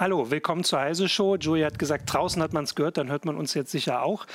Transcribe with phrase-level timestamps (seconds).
[0.00, 1.34] Hallo, willkommen zur Heise Show.
[1.34, 4.26] Joey hat gesagt, draußen hat man es gehört, dann hört man uns jetzt sicher auch.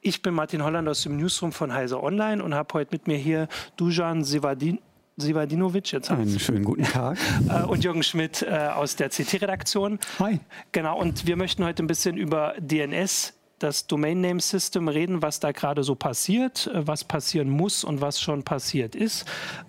[0.00, 3.16] Ich bin Martin Holland aus dem Newsroom von Heise Online und habe heute mit mir
[3.16, 4.78] hier Dujan Sivadin.
[5.16, 7.18] Sivadinovic, jetzt einen schönen guten Tag.
[7.48, 9.98] Äh, und Jürgen Schmidt äh, aus der CT-Redaktion.
[10.20, 10.38] Hi.
[10.70, 15.40] Genau, und wir möchten heute ein bisschen über DNS das Domain Name System reden, was
[15.40, 19.26] da gerade so passiert, äh, was passieren muss und was schon passiert ist.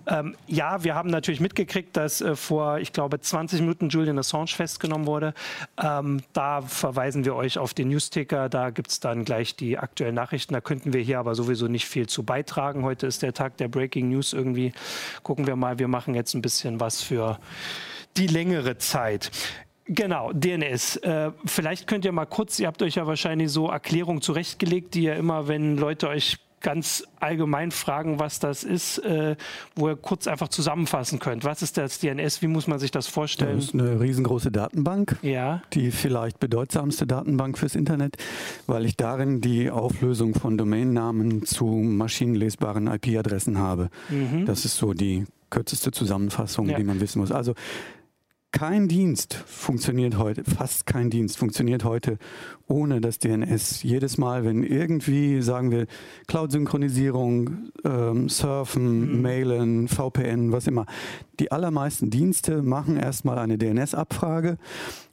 [0.07, 4.48] Ähm, ja, wir haben natürlich mitgekriegt, dass äh, vor, ich glaube, 20 Minuten Julian Assange
[4.48, 5.34] festgenommen wurde.
[5.81, 8.49] Ähm, da verweisen wir euch auf den Newsticker.
[8.49, 10.53] Da gibt es dann gleich die aktuellen Nachrichten.
[10.53, 12.84] Da könnten wir hier aber sowieso nicht viel zu beitragen.
[12.84, 14.73] Heute ist der Tag der Breaking News irgendwie.
[15.23, 17.40] Gucken wir mal, wir machen jetzt ein bisschen was für
[18.17, 19.31] die längere Zeit.
[19.89, 20.98] Genau, DNS.
[20.98, 25.03] Äh, vielleicht könnt ihr mal kurz, ihr habt euch ja wahrscheinlich so Erklärungen zurechtgelegt, die
[25.03, 29.35] ihr immer, wenn Leute euch ganz allgemein fragen, was das ist, äh,
[29.76, 31.43] wo ihr kurz einfach zusammenfassen könnt.
[31.43, 32.41] Was ist das DNS?
[32.41, 33.55] Wie muss man sich das vorstellen?
[33.55, 35.62] Das ist eine riesengroße Datenbank, ja.
[35.73, 38.18] die vielleicht bedeutsamste Datenbank fürs Internet,
[38.68, 43.90] weil ich darin die Auflösung von Domainnamen zu maschinenlesbaren IP-Adressen habe.
[44.09, 44.46] Mhm.
[44.46, 46.77] Das ist so die kürzeste Zusammenfassung, ja.
[46.77, 47.31] die man wissen muss.
[47.31, 47.55] Also
[48.52, 52.18] kein Dienst funktioniert heute, fast kein Dienst funktioniert heute
[52.68, 53.84] ohne das DNS.
[53.84, 55.86] Jedes Mal, wenn irgendwie, sagen wir,
[56.28, 59.22] Cloud-Synchronisierung, ähm, Surfen, mhm.
[59.22, 60.86] Mailen, VPN, was immer,
[61.40, 64.58] die allermeisten Dienste machen erstmal eine DNS-Abfrage,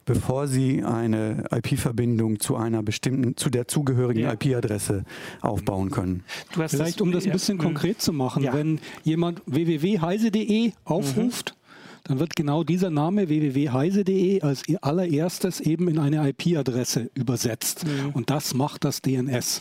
[0.05, 4.33] bevor sie eine IP-Verbindung zu einer bestimmten, zu der zugehörigen ja.
[4.33, 5.03] IP-Adresse
[5.41, 6.23] aufbauen können.
[6.49, 7.63] Vielleicht, das, um das ein bisschen ja.
[7.63, 8.53] konkret zu machen, ja.
[8.53, 11.56] wenn jemand www.heise.de aufruft, mhm
[12.07, 17.85] dann wird genau dieser Name www.heise.de als allererstes eben in eine IP-Adresse übersetzt.
[17.85, 18.11] Mhm.
[18.13, 19.59] Und das macht das DNS.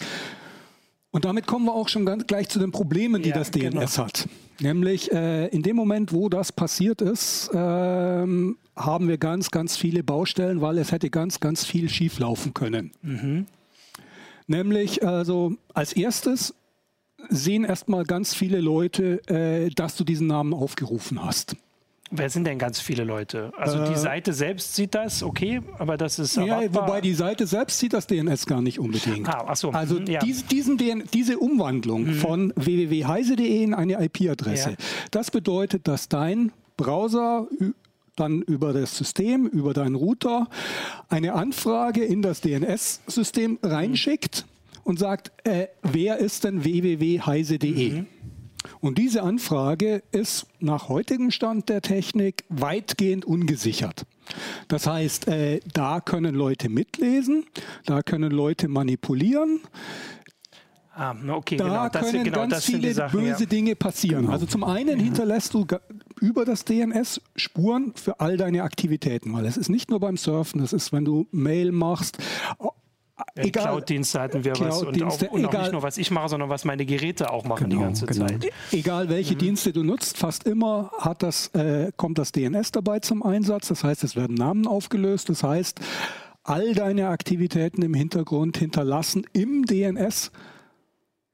[1.11, 3.71] Und damit kommen wir auch schon ganz gleich zu den Problemen, die ja, das DNS
[3.95, 4.07] genau.
[4.07, 4.29] hat.
[4.61, 10.05] Nämlich äh, in dem Moment, wo das passiert ist, äh, haben wir ganz, ganz viele
[10.05, 12.93] Baustellen, weil es hätte ganz, ganz viel schieflaufen können.
[13.03, 13.47] Mhm.
[14.47, 16.55] Nämlich also als erstes
[17.29, 21.57] sehen erstmal ganz viele Leute, äh, dass du diesen Namen aufgerufen hast.
[22.11, 23.53] Wer sind denn ganz viele Leute?
[23.57, 27.47] Also die äh, Seite selbst sieht das, okay, aber das ist Ja, wobei die Seite
[27.47, 29.29] selbst sieht das DNS gar nicht unbedingt.
[29.29, 29.71] Ah, ach so.
[29.71, 30.21] Also mhm, ja.
[30.21, 30.77] dies, diesen
[31.13, 32.15] diese Umwandlung mhm.
[32.15, 34.77] von www.heise.de in eine IP-Adresse, ja.
[35.11, 37.49] das bedeutet, dass dein Browser
[38.15, 40.49] dann über das System, über deinen Router
[41.09, 44.81] eine Anfrage in das DNS-System reinschickt mhm.
[44.85, 48.05] und sagt, äh, wer ist denn www.heise.de?
[48.67, 48.77] Mhm.
[48.81, 54.07] Und diese Anfrage ist nach heutigem Stand der Technik weitgehend ungesichert.
[54.69, 57.45] Das heißt, äh, da können Leute mitlesen,
[57.85, 59.61] da können Leute manipulieren.
[60.99, 63.47] Ah, okay, da genau, können genau, ganz viele Sachen, böse ja.
[63.47, 64.23] Dinge passieren.
[64.23, 64.33] Genau.
[64.33, 65.67] Also zum einen hinterlässt du
[66.23, 70.63] über das DNS Spuren für all deine Aktivitäten, weil es ist nicht nur beim Surfen,
[70.63, 72.17] es ist, wenn du Mail machst,
[73.35, 76.51] Cloud-Dienste hatten wir Cloud was und, auch, und auch, nicht nur was ich mache, sondern
[76.51, 78.27] was meine Geräte auch machen genau, die ganze genau.
[78.27, 78.53] Zeit.
[78.73, 79.39] Egal welche mhm.
[79.39, 83.69] Dienste du nutzt, fast immer das, äh, kommt das DNS dabei zum Einsatz.
[83.69, 85.31] Das heißt, es werden Namen aufgelöst.
[85.31, 85.81] Das heißt,
[86.43, 90.31] all deine Aktivitäten im Hintergrund hinterlassen im DNS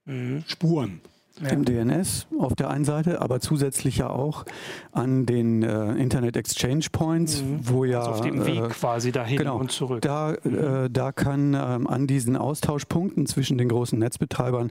[0.04, 0.44] mhm.
[0.46, 1.00] Spuren
[1.42, 1.50] ja.
[1.50, 4.44] im DNS auf der einen Seite, aber zusätzlich ja auch
[4.92, 7.60] an den äh, Internet Exchange Points, mhm.
[7.62, 10.02] wo ja also auf dem Weg äh, quasi dahin genau, und zurück.
[10.02, 10.58] Da, mhm.
[10.58, 14.70] äh, da kann ähm, an diesen Austauschpunkten zwischen den großen Netzbetreibern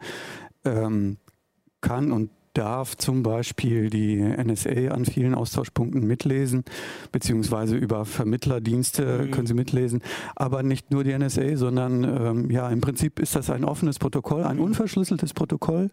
[0.66, 1.18] ähm,
[1.82, 6.64] kann und darf zum Beispiel die NSA an vielen Austauschpunkten mitlesen,
[7.12, 9.32] beziehungsweise über Vermittlerdienste mhm.
[9.32, 10.02] können sie mitlesen.
[10.36, 14.44] Aber nicht nur die NSA, sondern ähm, ja, im Prinzip ist das ein offenes Protokoll,
[14.44, 14.64] ein mhm.
[14.64, 15.90] unverschlüsseltes Protokoll,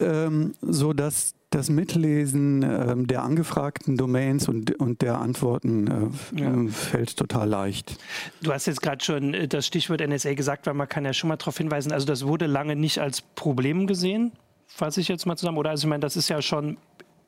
[0.00, 6.54] ähm, so dass das Mitlesen ähm, der angefragten Domains und, und der Antworten äh, ja.
[6.68, 7.98] fällt total leicht.
[8.40, 11.28] Du hast jetzt gerade schon äh, das Stichwort NSA gesagt, weil man kann ja schon
[11.28, 14.32] mal darauf hinweisen, also das wurde lange nicht als Problem gesehen
[14.70, 15.58] fasse ich jetzt mal zusammen.
[15.58, 16.78] Oder also ich meine, das ist ja schon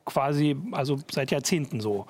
[0.05, 2.07] quasi, also seit Jahrzehnten so.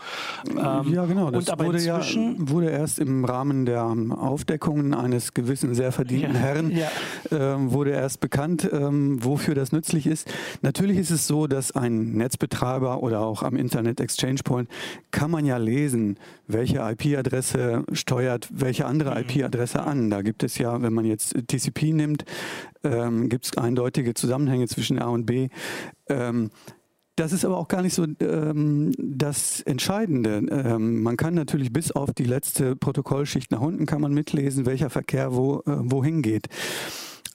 [0.49, 1.31] Ähm, ja, genau.
[1.31, 2.01] Das wurde, ja,
[2.39, 6.89] wurde erst im Rahmen der Aufdeckungen eines gewissen sehr verdienten ja, Herrn, ja.
[7.31, 10.33] Ähm, wurde erst bekannt, ähm, wofür das nützlich ist.
[10.63, 14.69] Natürlich ist es so, dass ein Netzbetreiber oder auch am Internet Exchange Point
[15.11, 19.29] kann man ja lesen, welche IP-Adresse steuert welche andere mhm.
[19.29, 20.11] IP-Adresse an.
[20.11, 22.25] Da gibt es ja, wenn man jetzt TCP nimmt,
[22.85, 25.49] ähm, gibt es eindeutige Zusammenhänge zwischen A und B.
[27.17, 30.43] Das ist aber auch gar nicht so ähm, das Entscheidende.
[30.51, 34.89] Ähm, man kann natürlich bis auf die letzte Protokollschicht nach unten kann man mitlesen, welcher
[34.89, 36.49] Verkehr wo, äh, wohin geht.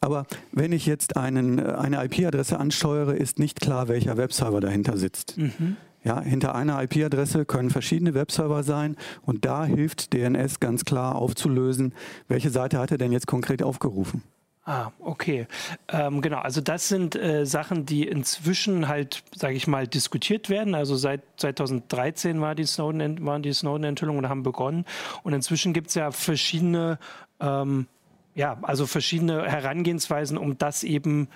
[0.01, 5.37] Aber wenn ich jetzt einen, eine IP-Adresse ansteuere, ist nicht klar, welcher Webserver dahinter sitzt.
[5.37, 5.77] Mhm.
[6.03, 11.93] Ja, hinter einer IP-Adresse können verschiedene Webserver sein und da hilft DNS ganz klar aufzulösen,
[12.27, 14.23] welche Seite hat er denn jetzt konkret aufgerufen.
[14.67, 15.47] Ah, okay.
[15.87, 20.75] Ähm, genau, also das sind äh, Sachen, die inzwischen halt, sage ich mal, diskutiert werden.
[20.75, 24.83] Also seit 2013 war die Snowden, waren die Snowden-Enthüllungen und haben begonnen.
[25.23, 26.99] Und inzwischen gibt es ja verschiedene,
[27.39, 27.87] ähm,
[28.35, 31.29] ja, also verschiedene Herangehensweisen, um das eben,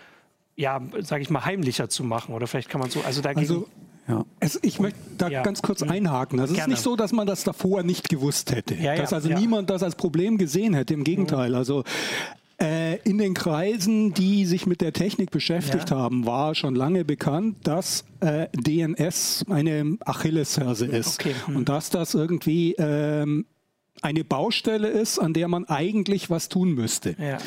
[0.57, 2.35] ja, sage ich mal, heimlicher zu machen.
[2.35, 3.39] Oder vielleicht kann man so, also dagegen...
[3.39, 3.67] Also
[4.09, 4.25] ja.
[4.41, 5.41] Es, ich möchte da ja.
[5.41, 5.91] ganz kurz mhm.
[5.91, 6.41] einhaken.
[6.41, 8.75] Also es ist nicht so, dass man das davor nicht gewusst hätte.
[8.75, 10.93] Ja, dass also niemand das als Problem gesehen hätte.
[10.93, 11.51] Im Gegenteil.
[11.51, 11.55] Mhm.
[11.55, 11.83] Also
[12.61, 15.97] äh, in den Kreisen, die sich mit der Technik beschäftigt ja.
[15.97, 21.35] haben, war schon lange bekannt, dass äh, DNS eine Achillesferse ist okay.
[21.45, 21.55] hm.
[21.55, 23.45] und dass das irgendwie ähm,
[24.01, 27.15] eine Baustelle ist, an der man eigentlich was tun müsste.
[27.19, 27.39] Ja.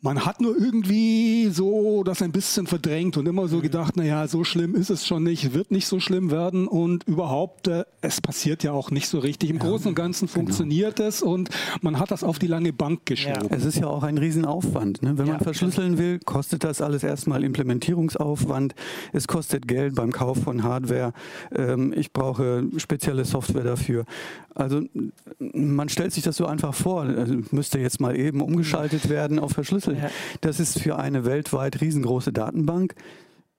[0.00, 3.62] Man hat nur irgendwie so das ein bisschen verdrängt und immer so mhm.
[3.62, 7.66] gedacht, naja, so schlimm ist es schon nicht, wird nicht so schlimm werden und überhaupt,
[7.66, 9.50] äh, es passiert ja auch nicht so richtig.
[9.50, 10.34] Im ja, Großen und Ganzen genau.
[10.34, 11.48] funktioniert es und
[11.80, 13.48] man hat das auf die lange Bank geschoben.
[13.50, 13.56] Ja.
[13.56, 15.02] Es ist ja auch ein Riesenaufwand.
[15.02, 15.18] Ne?
[15.18, 15.32] Wenn ja.
[15.32, 18.76] man verschlüsseln will, kostet das alles erstmal Implementierungsaufwand.
[19.12, 21.12] Es kostet Geld beim Kauf von Hardware.
[21.52, 24.04] Ähm, ich brauche spezielle Software dafür.
[24.54, 24.82] Also
[25.38, 29.52] man stellt sich das so einfach vor, also, müsste jetzt mal eben umgeschaltet werden auf
[29.52, 29.87] Verschlüsselung.
[29.94, 30.10] Ja.
[30.40, 32.94] Das ist für eine weltweit riesengroße Datenbank,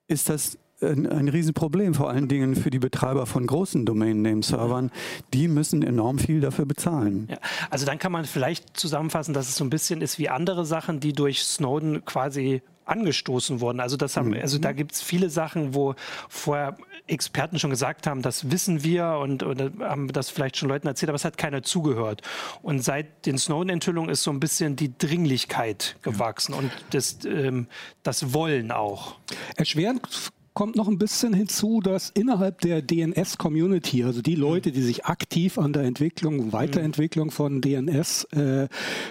[0.08, 4.92] ist das ein, ein Riesenproblem, vor allen Dingen für die Betreiber von großen Domain-Name-Servern.
[5.34, 7.28] Die müssen enorm viel dafür bezahlen.
[7.30, 7.38] Ja,
[7.70, 11.00] also dann kann man vielleicht zusammenfassen, dass es so ein bisschen ist wie andere Sachen,
[11.00, 13.80] die durch Snowden quasi angestoßen wurden.
[13.80, 14.42] Also, das haben, mhm.
[14.42, 15.96] also da gibt es viele Sachen, wo
[16.28, 16.78] vorher
[17.10, 21.10] Experten schon gesagt haben, das wissen wir und, oder haben das vielleicht schon Leuten erzählt,
[21.10, 22.22] aber es hat keiner zugehört.
[22.62, 26.60] Und seit den Snowden-Enthüllungen ist so ein bisschen die Dringlichkeit gewachsen ja.
[26.60, 27.68] und das, ähm,
[28.04, 29.16] das Wollen auch.
[29.56, 35.06] Erschwerend kommt noch ein bisschen hinzu, dass innerhalb der DNS-Community, also die Leute, die sich
[35.06, 38.68] aktiv an der Entwicklung, Weiterentwicklung von DNS äh,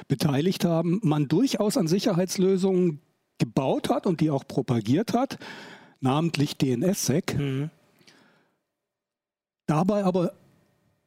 [0.09, 3.01] beteiligt haben, man durchaus an Sicherheitslösungen
[3.39, 5.39] gebaut hat und die auch propagiert hat,
[6.01, 7.39] namentlich DNSSEC.
[7.39, 7.71] Mhm.
[9.67, 10.33] Dabei aber,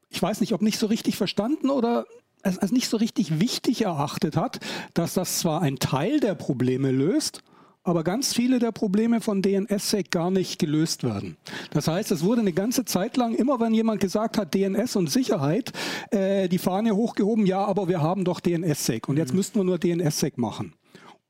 [0.10, 2.06] ich weiß nicht, ob nicht so richtig verstanden oder
[2.44, 4.60] es als nicht so richtig wichtig erachtet hat,
[4.94, 7.44] dass das zwar ein Teil der Probleme löst,
[7.84, 11.38] aber ganz viele der Probleme von DNSSEC gar nicht gelöst werden.
[11.72, 15.10] Das heißt, es wurde eine ganze Zeit lang, immer wenn jemand gesagt hat, DNS und
[15.10, 15.72] Sicherheit,
[16.12, 19.38] äh, die Fahne hochgehoben, ja, aber wir haben doch DNSSEC und jetzt mhm.
[19.38, 20.74] müssten wir nur DNSSEC machen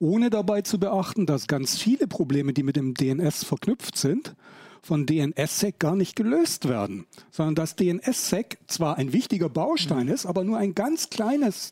[0.02, 4.36] ohne dabei zu beachten, dass ganz viele Probleme, die mit dem DNS verknüpft sind,
[4.82, 10.14] von DNSSEC gar nicht gelöst werden, sondern dass DNSSEC zwar ein wichtiger Baustein mhm.
[10.14, 11.72] ist, aber nur ein ganz kleines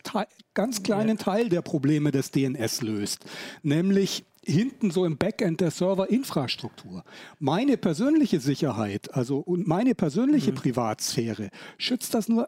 [0.53, 3.25] ganz kleinen Teil der Probleme des DNS löst,
[3.63, 7.03] nämlich hinten so im Backend der Serverinfrastruktur.
[7.39, 10.55] Meine persönliche Sicherheit, also und meine persönliche mhm.
[10.55, 12.47] Privatsphäre schützt das nur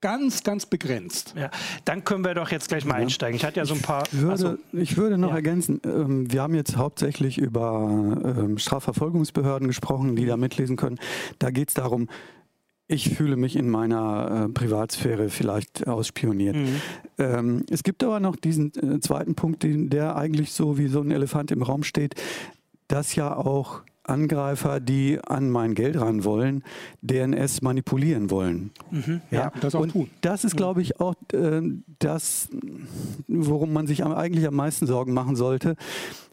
[0.00, 1.34] ganz, ganz begrenzt.
[1.36, 1.50] Ja,
[1.84, 3.02] dann können wir doch jetzt gleich mal ja.
[3.02, 3.36] einsteigen.
[3.36, 4.04] Ich hatte ja so ein paar.
[4.04, 5.36] Ich würde, also, ich würde noch ja.
[5.36, 7.86] ergänzen, ähm, wir haben jetzt hauptsächlich über
[8.24, 10.98] ähm, Strafverfolgungsbehörden gesprochen, die da mitlesen können.
[11.38, 12.08] Da geht es darum,
[12.90, 16.56] ich fühle mich in meiner äh, Privatsphäre vielleicht ausspioniert.
[16.56, 16.80] Mhm.
[17.18, 21.00] Ähm, es gibt aber noch diesen äh, zweiten Punkt, den, der eigentlich so wie so
[21.00, 22.16] ein Elefant im Raum steht,
[22.88, 26.62] dass ja auch Angreifer, die an mein Geld ran wollen,
[27.00, 28.72] DNS manipulieren wollen.
[28.90, 30.10] Mhm, ja, ja, das auch und tun.
[30.20, 31.62] Das ist, glaube ich, auch äh,
[31.98, 32.48] das,
[33.28, 35.76] worum man sich eigentlich am meisten Sorgen machen sollte,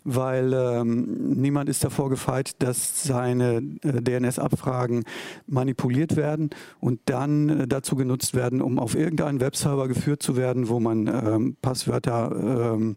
[0.03, 5.03] weil ähm, niemand ist davor gefeit, dass seine äh, DNS-Abfragen
[5.48, 10.69] manipuliert werden und dann äh, dazu genutzt werden, um auf irgendeinen Webserver geführt zu werden,
[10.69, 12.96] wo man ähm, Passwörter ähm,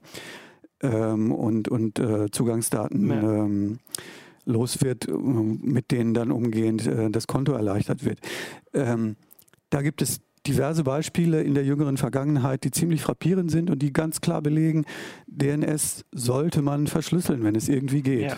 [0.82, 3.78] ähm und, und äh, Zugangsdaten ja ähm,
[4.50, 8.18] los wird, äh, mit denen dann umgehend äh, das Konto erleichtert wird.
[8.74, 9.16] Ähm,
[9.70, 13.92] da gibt es diverse Beispiele in der jüngeren Vergangenheit, die ziemlich frappierend sind und die
[13.92, 14.86] ganz klar belegen,
[15.26, 18.30] DNS sollte man verschlüsseln, wenn es irgendwie geht.
[18.30, 18.36] Ja.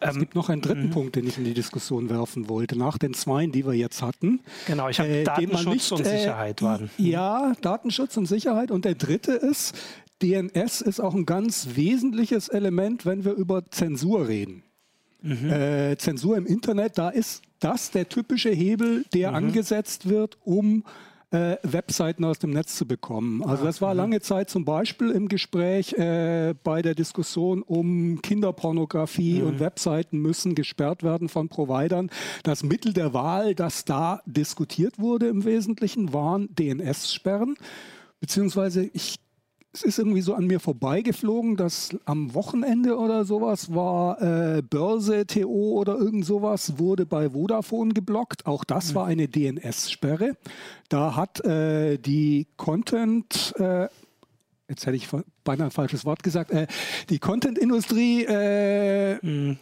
[0.00, 0.90] es gibt noch einen dritten mhm.
[0.90, 4.40] Punkt, den ich in die Diskussion werfen wollte, nach den zwei, die wir jetzt hatten.
[4.66, 6.90] Genau, ich habe äh, Datenschutz nicht, und Sicherheit äh, waren.
[6.96, 8.70] Ja, Datenschutz und Sicherheit.
[8.70, 9.76] Und der dritte ist,
[10.22, 14.62] DNS ist auch ein ganz wesentliches Element, wenn wir über Zensur reden.
[15.22, 15.50] Mhm.
[15.50, 19.36] Äh, Zensur im Internet, da ist das der typische Hebel, der mhm.
[19.36, 20.84] angesetzt wird, um
[21.32, 23.42] äh, Webseiten aus dem Netz zu bekommen.
[23.42, 24.00] Also das war mhm.
[24.00, 29.46] lange Zeit zum Beispiel im Gespräch äh, bei der Diskussion um Kinderpornografie mhm.
[29.46, 32.10] und Webseiten müssen gesperrt werden von Providern.
[32.42, 37.56] Das Mittel der Wahl, das da diskutiert wurde im Wesentlichen, waren DNS-Sperren.
[38.20, 39.16] Beziehungsweise ich
[39.74, 45.26] es ist irgendwie so an mir vorbeigeflogen, dass am Wochenende oder sowas war äh, Börse,
[45.26, 48.46] TO oder irgend sowas wurde bei Vodafone geblockt.
[48.46, 48.94] Auch das mhm.
[48.94, 50.36] war eine DNS-Sperre.
[50.90, 53.88] Da hat äh, die Content, äh,
[54.68, 55.08] jetzt hätte ich
[55.42, 56.66] beinahe ein falsches Wort gesagt, äh,
[57.08, 59.58] die Content-Industrie äh, mhm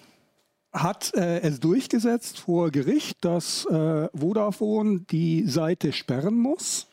[0.73, 3.67] hat äh, es durchgesetzt vor Gericht, dass
[4.15, 6.90] Vodafone die Seite sperren muss.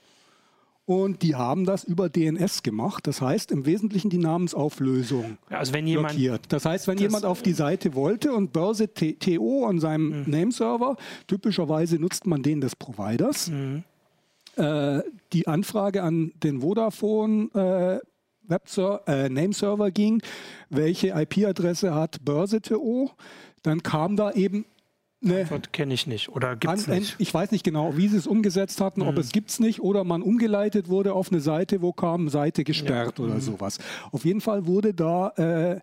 [0.88, 3.08] Und die haben das über DNS gemacht.
[3.08, 6.46] Das heißt im Wesentlichen die Namensauflösung ja, also wenn jemand, blockiert.
[6.48, 10.32] Das heißt, wenn das, jemand auf die Seite wollte und Börse TO an seinem mhm.
[10.32, 10.96] Nameserver,
[11.27, 13.84] typischerweise nutzt man den des Providers, mhm.
[14.56, 15.01] äh,
[15.34, 18.08] die Anfrage an den Vodafone äh,
[18.50, 20.22] Webser äh, Nameserver ging,
[20.70, 23.12] welche IP-Adresse hat Börse TO,
[23.62, 24.63] dann kam da eben
[25.19, 25.45] Nee.
[25.71, 27.15] Kenne ich nicht oder gibt es nicht.
[27.17, 29.07] Ich weiß nicht genau, wie sie es umgesetzt hatten, mhm.
[29.07, 32.63] ob es gibt es nicht oder man umgeleitet wurde auf eine Seite, wo kam Seite
[32.63, 33.25] gesperrt ja.
[33.25, 33.41] oder mhm.
[33.41, 33.79] sowas.
[34.12, 35.79] Auf jeden Fall wurde da äh,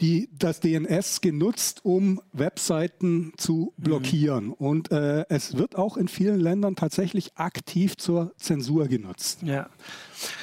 [0.00, 3.82] die, das DNS genutzt, um Webseiten zu mhm.
[3.82, 4.44] blockieren.
[4.46, 4.52] Mhm.
[4.52, 9.42] Und äh, es wird auch in vielen Ländern tatsächlich aktiv zur Zensur genutzt.
[9.42, 9.68] Ja,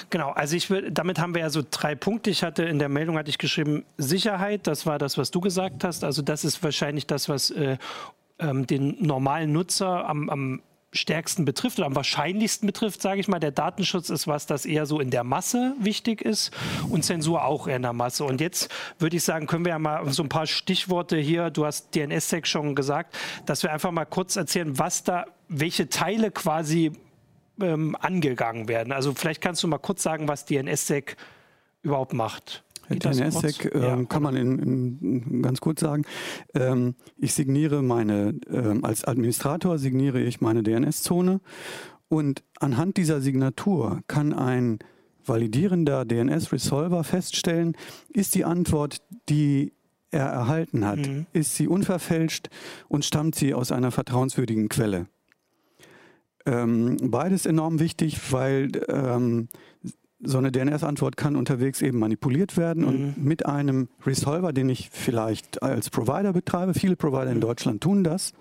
[0.10, 0.32] genau.
[0.32, 2.30] Also ich will, damit haben wir ja so drei Punkte.
[2.30, 4.68] Ich hatte in der Meldung hatte ich geschrieben Sicherheit.
[4.68, 6.04] Das war das, was du gesagt hast.
[6.04, 7.78] Also das ist wahrscheinlich das, was äh,
[8.40, 10.62] ähm, den normalen Nutzer am, am
[10.96, 13.40] stärksten betrifft oder am wahrscheinlichsten betrifft, sage ich mal.
[13.40, 16.52] Der Datenschutz ist was, das eher so in der Masse wichtig ist
[16.90, 18.24] und Zensur auch eher in der Masse.
[18.24, 21.66] Und jetzt würde ich sagen, können wir ja mal so ein paar Stichworte hier, du
[21.66, 26.92] hast DNS-Sec schon gesagt, dass wir einfach mal kurz erzählen, was da, welche Teile quasi
[27.62, 28.92] ähm, angegangen werden.
[28.92, 31.16] Also vielleicht kannst du mal kurz sagen, was DNS-Sec
[31.84, 32.64] überhaupt macht.
[32.89, 34.04] DNSSEC äh, ja.
[34.06, 36.04] kann man in, in, ganz kurz sagen.
[36.54, 41.42] Ähm, ich signiere meine, äh, als Administrator signiere ich meine DNS-Zone
[42.08, 44.80] und anhand dieser Signatur kann ein
[45.25, 47.75] validierender DNS-Resolver feststellen,
[48.10, 49.74] ist die Antwort, die
[50.12, 51.25] er erhalten hat, mhm.
[51.34, 52.50] ist sie unverfälscht
[52.88, 55.08] und stammt sie aus einer vertrauenswürdigen Quelle.
[56.46, 59.50] Ähm, beides enorm wichtig, weil ähm,
[60.25, 62.88] so eine DNS-Antwort kann unterwegs eben manipuliert werden mhm.
[62.88, 68.03] und mit einem Resolver, den ich vielleicht als Provider betreibe, viele Provider in Deutschland tun
[68.03, 68.34] das,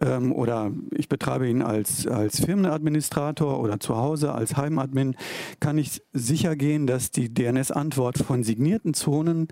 [0.00, 5.16] ähm, oder ich betreibe ihn als, als Firmenadministrator oder zu Hause als Heimadmin,
[5.60, 9.48] kann ich sicher gehen, dass die DNS-Antwort von signierten Zonen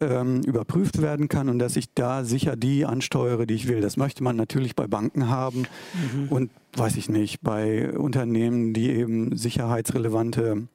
[0.00, 3.80] ähm, überprüft werden kann und dass ich da sicher die ansteuere, die ich will.
[3.80, 6.28] Das möchte man natürlich bei Banken haben mhm.
[6.28, 10.68] und weiß ich nicht, bei Unternehmen, die eben sicherheitsrelevante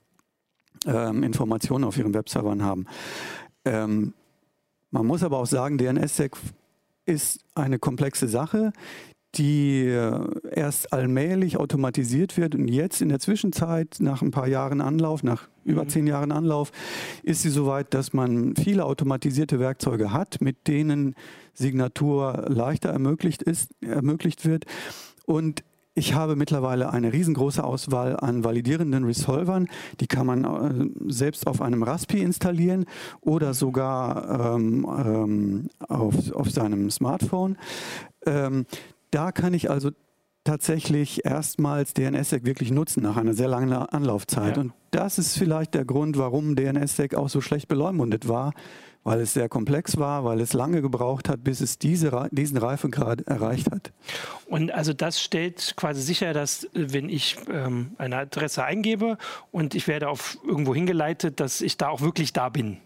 [0.86, 2.86] ähm, Informationen auf ihren Webservern haben.
[3.66, 4.14] Ähm,
[4.92, 6.36] man muss aber auch sagen, DNSSEC
[7.06, 8.72] ist eine komplexe Sache,
[9.36, 10.20] die äh,
[10.52, 15.48] erst allmählich automatisiert wird und jetzt in der Zwischenzeit, nach ein paar Jahren Anlauf, nach
[15.64, 15.90] über mhm.
[15.90, 16.72] zehn Jahren Anlauf,
[17.24, 21.16] ist sie soweit, dass man viele automatisierte Werkzeuge hat, mit denen
[21.54, 24.66] Signatur leichter ermöglicht, ist, ermöglicht wird.
[25.26, 25.64] Und
[25.98, 29.68] ich habe mittlerweile eine riesengroße Auswahl an validierenden Resolvern.
[30.00, 32.86] Die kann man äh, selbst auf einem Raspi installieren
[33.22, 37.58] oder sogar ähm, ähm, auf, auf seinem Smartphone.
[38.28, 38.68] Ähm,
[39.10, 39.90] da kann ich also
[40.44, 44.56] tatsächlich erstmals DNSSEC wirklich nutzen nach einer sehr langen Anlaufzeit.
[44.56, 44.62] Ja.
[44.62, 48.54] Und das ist vielleicht der Grund, warum DNSSEC auch so schlecht beleumundet war,
[49.08, 53.22] weil es sehr komplex war, weil es lange gebraucht hat, bis es diese, diesen Reifegrad
[53.22, 53.94] erreicht hat.
[54.48, 59.18] Und also das stellt quasi sicher, dass wenn ich ähm, eine Adresse eingebe
[59.50, 62.80] und ich werde auf irgendwo hingeleitet, dass ich da auch wirklich da bin.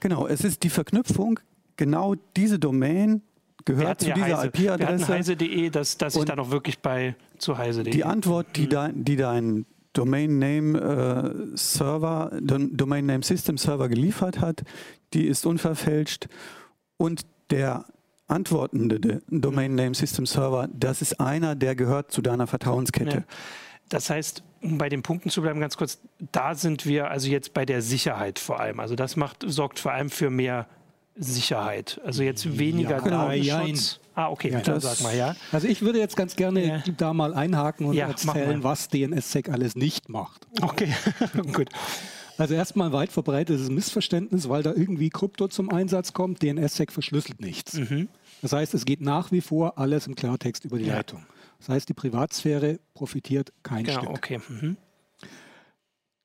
[0.00, 1.38] Genau, es ist die Verknüpfung,
[1.76, 3.20] genau diese Domain
[3.66, 5.08] gehört zu dieser IP-Adresse.
[5.08, 7.92] heise.de, dass, dass ich dann auch wirklich bei zu heise.de.
[7.92, 8.70] Die Antwort, die, mhm.
[8.70, 14.62] dein, die dein Domain Name äh, Server, Domain Name System Server geliefert hat,
[15.12, 16.28] die ist unverfälscht
[16.96, 17.84] und der
[18.26, 23.18] antwortende Domain Name System Server, das ist einer, der gehört zu deiner Vertrauenskette.
[23.18, 23.24] Ja.
[23.88, 26.00] Das heißt, um bei den Punkten zu bleiben, ganz kurz,
[26.32, 28.80] da sind wir also jetzt bei der Sicherheit vor allem.
[28.80, 30.66] Also das macht, sorgt vor allem für mehr
[31.14, 32.00] Sicherheit.
[32.04, 34.00] Also jetzt weniger ja, genau, Datenschutz.
[34.14, 35.34] Ah, okay, ja, dann sag mal, ja.
[35.52, 36.82] Also ich würde jetzt ganz gerne ja.
[36.96, 40.46] da mal einhaken und ja, erzählen, was DNSSEC alles nicht macht.
[40.60, 40.92] Okay,
[41.52, 41.70] gut.
[42.38, 46.42] Also erstmal weit verbreitetes Missverständnis, weil da irgendwie Krypto zum Einsatz kommt.
[46.42, 47.74] DNSSEC verschlüsselt nichts.
[47.74, 48.08] Mhm.
[48.42, 51.24] Das heißt, es geht nach wie vor alles im Klartext über die Leitung.
[51.58, 54.10] Das heißt, die Privatsphäre profitiert kein genau, Stück.
[54.10, 54.40] Okay.
[54.48, 54.76] Mhm.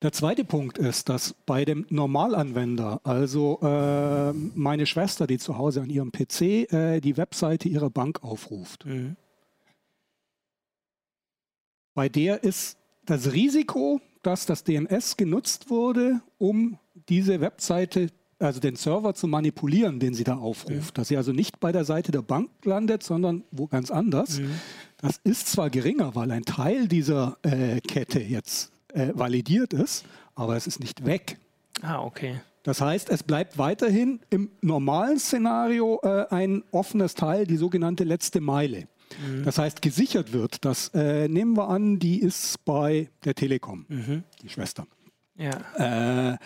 [0.00, 5.82] Der zweite Punkt ist, dass bei dem Normalanwender, also äh, meine Schwester, die zu Hause
[5.82, 9.16] an ihrem PC äh, die Webseite ihrer Bank aufruft, mhm.
[11.94, 16.78] bei der ist das Risiko, dass das DNS genutzt wurde, um
[17.08, 20.96] diese Webseite also den Server zu manipulieren, den sie da aufruft.
[20.96, 21.00] Ja.
[21.00, 24.38] Dass sie also nicht bei der Seite der Bank landet, sondern wo ganz anders.
[24.38, 24.52] Mhm.
[24.98, 30.04] Das ist zwar geringer, weil ein Teil dieser äh, Kette jetzt äh, validiert ist,
[30.34, 31.38] aber es ist nicht weg.
[31.82, 32.40] Ah, okay.
[32.62, 38.40] Das heißt, es bleibt weiterhin im normalen Szenario äh, ein offenes Teil, die sogenannte letzte
[38.40, 38.88] Meile.
[39.26, 39.44] Mhm.
[39.44, 44.24] Das heißt, gesichert wird, das äh, nehmen wir an, die ist bei der Telekom, mhm.
[44.42, 44.86] die Schwester.
[45.36, 46.32] Ja.
[46.32, 46.38] Äh,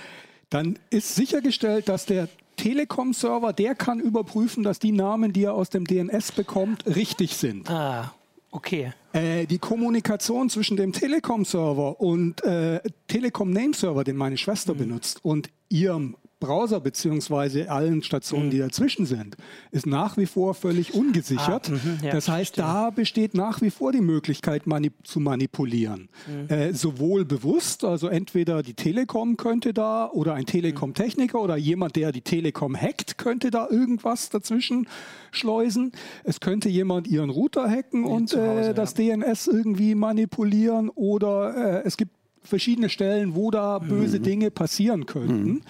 [0.51, 5.71] dann ist sichergestellt, dass der Telekom-Server, der kann überprüfen, dass die Namen, die er aus
[5.71, 7.71] dem DNS bekommt, richtig sind.
[7.71, 8.15] Ah,
[8.53, 8.93] okay.
[9.13, 14.79] Äh, die Kommunikation zwischen dem Telekom-Server und äh, Telekom-Name-Server, den meine Schwester mhm.
[14.79, 18.51] benutzt, und ihrem Browser beziehungsweise allen Stationen, mhm.
[18.51, 19.37] die dazwischen sind,
[19.71, 21.71] ist nach wie vor völlig ungesichert.
[21.71, 22.65] Ah, mhm, ja, das heißt, verstehe.
[22.65, 26.09] da besteht nach wie vor die Möglichkeit manip zu manipulieren.
[26.27, 26.53] Mhm.
[26.53, 32.11] Äh, sowohl bewusst, also entweder die Telekom könnte da oder ein Telekom-Techniker oder jemand, der
[32.11, 34.89] die Telekom hackt, könnte da irgendwas dazwischen
[35.31, 35.93] schleusen.
[36.25, 39.17] Es könnte jemand ihren Router hacken und Hause, äh, das ja.
[39.17, 42.11] DNS irgendwie manipulieren oder äh, es gibt
[42.45, 44.23] verschiedene Stellen, wo da böse mhm.
[44.23, 45.45] Dinge passieren könnten.
[45.45, 45.63] Mhm.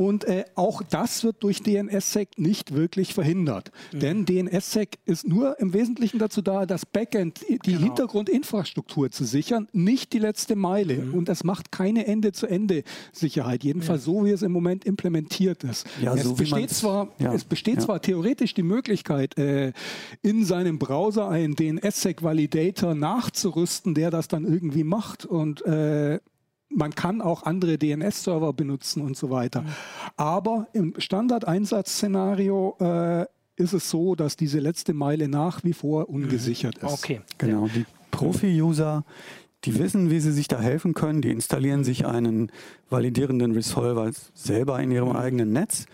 [0.00, 3.70] Und äh, auch das wird durch DNSSEC nicht wirklich verhindert.
[3.92, 3.98] Mhm.
[3.98, 7.80] Denn DNSSEC ist nur im Wesentlichen dazu da, das Backend, die genau.
[7.80, 11.02] Hintergrundinfrastruktur zu sichern, nicht die letzte Meile.
[11.02, 11.12] Mhm.
[11.12, 14.12] Und es macht keine Ende-zu-Ende-Sicherheit, jedenfalls ja.
[14.12, 15.86] so, wie es im Moment implementiert ist.
[16.00, 17.34] Ja, es, so besteht zwar, ja.
[17.34, 19.74] es besteht zwar theoretisch die Möglichkeit, äh,
[20.22, 26.20] in seinem Browser einen DNSSEC-Validator nachzurüsten, der das dann irgendwie macht und äh,
[26.70, 29.62] man kann auch andere DNS-Server benutzen und so weiter.
[29.62, 29.66] Mhm.
[30.16, 36.82] Aber im Standard-Einsatz-Szenario äh, ist es so, dass diese letzte Meile nach wie vor ungesichert
[36.82, 36.88] mhm.
[36.88, 36.94] ist.
[36.94, 37.20] Okay.
[37.38, 37.68] Genau.
[37.68, 39.04] Die Profi-User,
[39.64, 41.20] die wissen, wie sie sich da helfen können.
[41.20, 42.50] Die installieren sich einen
[42.88, 45.86] validierenden Resolver selber in ihrem eigenen Netz.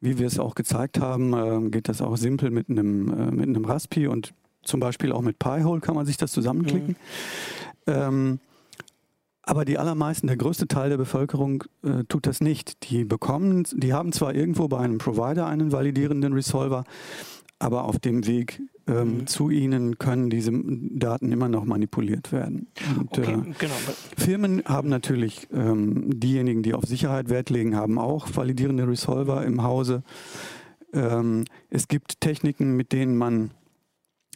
[0.00, 3.48] Wie wir es auch gezeigt haben, äh, geht das auch simpel mit einem, äh, mit
[3.48, 4.32] einem Raspi und
[4.62, 6.96] zum Beispiel auch mit Pi-hole kann man sich das zusammenklicken.
[7.86, 7.92] Mhm.
[7.92, 8.40] Ähm,
[9.42, 12.90] aber die allermeisten, der größte Teil der Bevölkerung äh, tut das nicht.
[12.90, 16.84] Die bekommen, die haben zwar irgendwo bei einem Provider einen validierenden Resolver,
[17.58, 19.26] aber auf dem Weg ähm, mhm.
[19.26, 22.68] zu ihnen können diese Daten immer noch manipuliert werden.
[22.98, 23.74] Und, okay, äh, genau.
[24.16, 29.62] Firmen haben natürlich, ähm, diejenigen, die auf Sicherheit Wert legen, haben auch validierende Resolver im
[29.62, 30.02] Hause.
[30.92, 33.52] Ähm, es gibt Techniken, mit denen man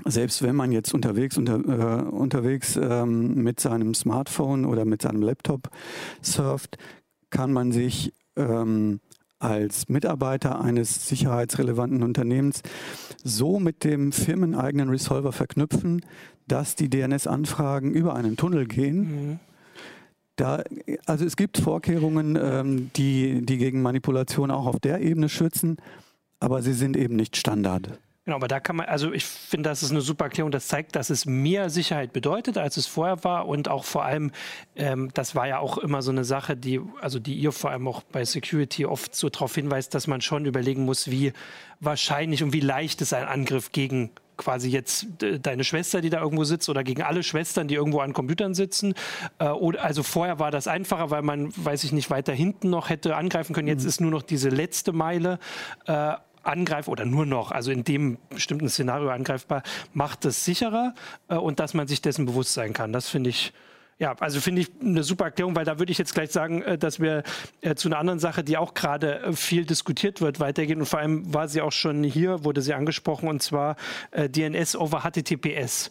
[0.04, 5.22] selbst wenn man jetzt unterwegs, unter, äh, unterwegs ähm, mit seinem Smartphone oder mit seinem
[5.22, 5.70] Laptop
[6.22, 6.76] surft,
[7.30, 9.00] kann man sich ähm,
[9.38, 12.62] als Mitarbeiter eines sicherheitsrelevanten Unternehmens
[13.22, 16.04] so mit dem firmeneigenen Resolver verknüpfen,
[16.46, 18.98] dass die DNS-Anfragen über einen Tunnel gehen.
[18.98, 19.38] Mhm.
[20.36, 20.62] Da,
[21.06, 25.78] also es gibt Vorkehrungen, ähm, die, die gegen Manipulation auch auf der Ebene schützen,
[26.40, 27.98] aber sie sind eben nicht Standard.
[28.26, 30.50] Genau, aber da kann man, also ich finde, das ist eine super Erklärung.
[30.50, 33.46] Das zeigt, dass es mehr Sicherheit bedeutet, als es vorher war.
[33.46, 34.32] Und auch vor allem,
[34.74, 37.86] ähm, das war ja auch immer so eine Sache, die, also die ihr vor allem
[37.86, 41.32] auch bei Security oft so darauf hinweist, dass man schon überlegen muss, wie
[41.78, 46.44] wahrscheinlich und wie leicht ist ein Angriff gegen quasi jetzt deine Schwester, die da irgendwo
[46.44, 48.94] sitzt, oder gegen alle Schwestern, die irgendwo an Computern sitzen.
[49.38, 52.90] Äh, oder, also vorher war das einfacher, weil man, weiß ich nicht, weiter hinten noch
[52.90, 53.68] hätte angreifen können.
[53.68, 53.88] Jetzt mhm.
[53.88, 55.38] ist nur noch diese letzte Meile.
[55.86, 56.14] Äh,
[56.46, 60.94] angreifbar oder nur noch, also in dem bestimmten Szenario angreifbar, macht es sicherer
[61.28, 62.92] äh, und dass man sich dessen bewusst sein kann.
[62.92, 63.52] Das finde ich.
[63.98, 66.76] Ja, also finde ich eine super Erklärung, weil da würde ich jetzt gleich sagen, äh,
[66.76, 67.22] dass wir
[67.62, 70.80] äh, zu einer anderen Sache, die auch gerade äh, viel diskutiert wird, weitergehen.
[70.80, 73.76] Und vor allem war sie auch schon hier, wurde sie angesprochen, und zwar
[74.12, 75.88] DNS over HTTPS.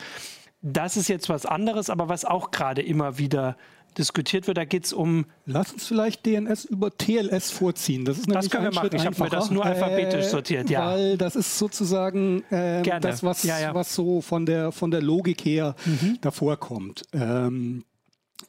[0.61, 3.57] Das ist jetzt was anderes, aber was auch gerade immer wieder
[3.97, 4.57] diskutiert wird.
[4.57, 5.25] Da geht es um.
[5.45, 8.05] Lass uns vielleicht DNS über TLS vorziehen.
[8.05, 8.89] Das ist das können wir machen.
[8.93, 10.69] Ich habe mir das nur alphabetisch äh, sortiert.
[10.69, 10.87] Ja.
[10.87, 13.73] Weil das ist sozusagen äh, das, was, ja, ja.
[13.73, 16.17] was so von der, von der Logik her mhm.
[16.21, 17.03] davor kommt.
[17.13, 17.83] Ähm,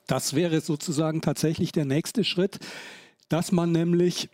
[0.06, 2.58] das wäre sozusagen tatsächlich der nächste Schritt,
[3.28, 4.28] dass man nämlich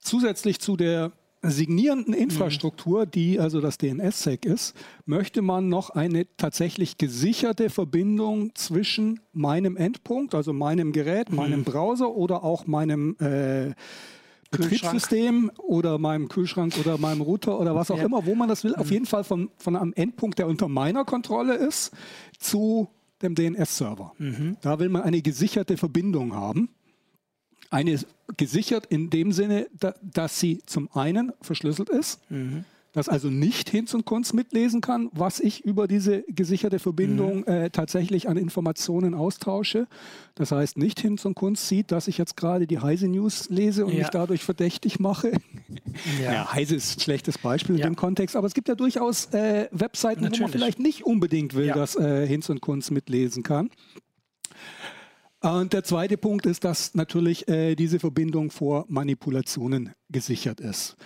[0.00, 2.20] zusätzlich zu der signierenden mhm.
[2.20, 4.74] Infrastruktur, die also das DNS-Sec ist,
[5.06, 11.64] möchte man noch eine tatsächlich gesicherte Verbindung zwischen meinem Endpunkt, also meinem Gerät, meinem mhm.
[11.64, 13.74] Browser oder auch meinem äh,
[14.50, 18.04] Betriebssystem oder meinem Kühlschrank oder meinem Router oder was auch ja.
[18.04, 18.92] immer, wo man das will, auf mhm.
[18.92, 21.92] jeden Fall von, von einem Endpunkt, der unter meiner Kontrolle ist,
[22.38, 22.88] zu
[23.22, 24.12] dem DNS-Server.
[24.18, 24.56] Mhm.
[24.62, 26.70] Da will man eine gesicherte Verbindung haben.
[27.70, 27.98] Eine
[28.36, 32.20] gesichert in dem Sinne, da, dass sie zum einen verschlüsselt ist.
[32.30, 32.64] Mhm.
[32.92, 37.46] das also nicht Hinz und Kunz mitlesen kann, was ich über diese gesicherte Verbindung mhm.
[37.46, 39.86] äh, tatsächlich an Informationen austausche.
[40.34, 43.84] Das heißt, nicht Hinz und Kunz sieht, dass ich jetzt gerade die Heise News lese
[43.86, 44.00] und ja.
[44.00, 45.32] mich dadurch verdächtig mache.
[46.22, 47.86] Ja, ja Heise ist ein schlechtes Beispiel ja.
[47.86, 50.40] in dem Kontext, aber es gibt ja durchaus äh, Webseiten, Natürlich.
[50.40, 53.70] wo man vielleicht nicht unbedingt will, dass äh, Hinz und Kunz mitlesen kann.
[55.40, 60.96] Und der zweite Punkt ist, dass natürlich äh, diese Verbindung vor Manipulationen gesichert ist.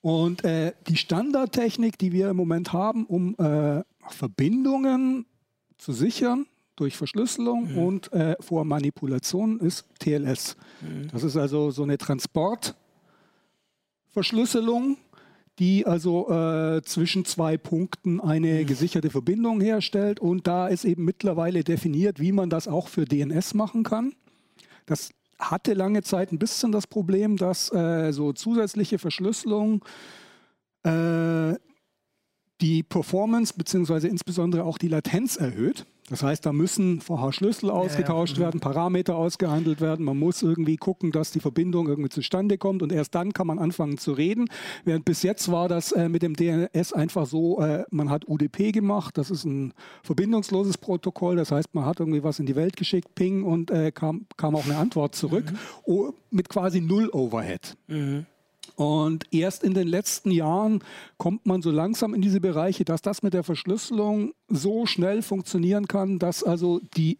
[0.00, 5.26] Und äh, die Standardtechnik, die wir im Moment haben, um äh, Verbindungen
[5.78, 6.46] zu sichern
[6.76, 7.78] durch Verschlüsselung mhm.
[7.78, 10.56] und äh, vor Manipulation, ist TLS.
[10.80, 11.08] Mhm.
[11.10, 14.96] Das ist also so eine Transportverschlüsselung,
[15.58, 18.66] die also äh, zwischen zwei Punkten eine mhm.
[18.66, 20.20] gesicherte Verbindung herstellt.
[20.20, 24.12] Und da ist eben mittlerweile definiert, wie man das auch für DNS machen kann.
[24.86, 29.84] Das hatte lange Zeit ein bisschen das Problem, dass äh, so zusätzliche Verschlüsselung
[30.82, 31.54] äh,
[32.60, 34.08] die Performance bzw.
[34.08, 35.86] insbesondere auch die Latenz erhöht.
[36.10, 38.46] Das heißt, da müssen vorher Schlüssel ausgetauscht ja, ja.
[38.46, 40.04] werden, Parameter ausgehandelt werden.
[40.04, 43.58] Man muss irgendwie gucken, dass die Verbindung irgendwie zustande kommt und erst dann kann man
[43.58, 44.46] anfangen zu reden.
[44.84, 48.72] Während bis jetzt war das äh, mit dem DNS einfach so, äh, man hat UDP
[48.72, 51.36] gemacht, das ist ein verbindungsloses Protokoll.
[51.36, 54.56] Das heißt, man hat irgendwie was in die Welt geschickt, Ping und äh, kam, kam
[54.56, 55.58] auch eine Antwort zurück mhm.
[55.84, 57.76] oh, mit quasi null Overhead.
[57.86, 58.26] Mhm.
[58.78, 60.84] Und erst in den letzten Jahren
[61.16, 65.88] kommt man so langsam in diese Bereiche, dass das mit der Verschlüsselung so schnell funktionieren
[65.88, 67.18] kann, dass also die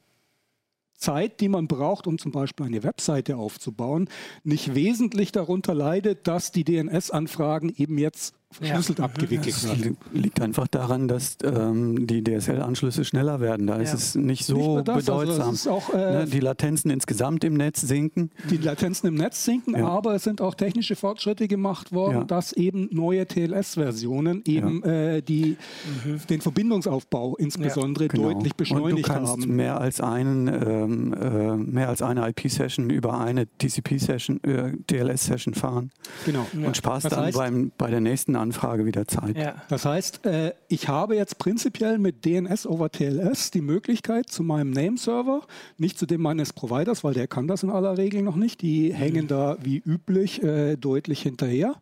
[0.95, 4.09] Zeit, die man braucht, um zum Beispiel eine Webseite aufzubauen,
[4.45, 9.05] nicht wesentlich darunter leidet, dass die DNS-Anfragen eben jetzt verschlüsselt ja.
[9.05, 9.97] abgewickelt das wird.
[10.13, 13.67] liegt einfach daran, dass ähm, die DSL-Anschlüsse schneller werden.
[13.67, 13.83] Da ja.
[13.83, 15.49] ist es nicht so nicht das, also bedeutsam.
[15.51, 18.31] Also auch, äh, ne, die Latenzen insgesamt im Netz sinken.
[18.51, 19.87] Die Latenzen im Netz sinken, ja.
[19.87, 25.57] aber es sind auch technische Fortschritte gemacht worden, dass eben neue TLS-Versionen eben äh, die,
[26.05, 26.21] mhm.
[26.31, 28.33] den Verbindungsaufbau insbesondere genau.
[28.33, 29.19] deutlich beschleunigt haben.
[29.19, 29.57] Und du kannst haben.
[29.57, 35.91] mehr als einen ähm, äh, mehr als eine IP-Session über eine TCP-Session, äh, TLS-Session fahren.
[36.25, 36.47] Genau.
[36.55, 39.37] Und sparst das dann beim, bei der nächsten Anfrage wieder Zeit.
[39.37, 39.63] Ja.
[39.69, 44.71] Das heißt, äh, ich habe jetzt prinzipiell mit DNS over TLS die Möglichkeit zu meinem
[44.71, 45.43] Name-Server,
[45.77, 48.91] nicht zu dem meines Providers, weil der kann das in aller Regel noch nicht, die
[48.91, 48.95] mhm.
[48.95, 51.77] hängen da wie üblich äh, deutlich hinterher.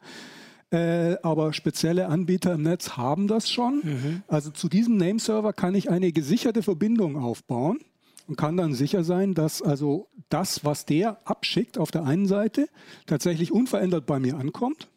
[0.71, 3.83] Äh, aber spezielle Anbieter im Netz haben das schon.
[3.85, 4.23] Mhm.
[4.27, 7.79] Also zu diesem Name-Server kann ich eine gesicherte Verbindung aufbauen
[8.27, 12.69] und kann dann sicher sein, dass also das, was der abschickt auf der einen Seite,
[13.07, 14.89] tatsächlich unverändert bei mir ankommt.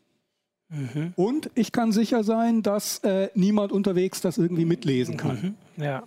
[0.70, 1.14] Mhm.
[1.16, 5.56] Und ich kann sicher sein, dass äh, niemand unterwegs das irgendwie mitlesen kann.
[5.78, 5.84] Mhm.
[5.84, 6.04] Ja.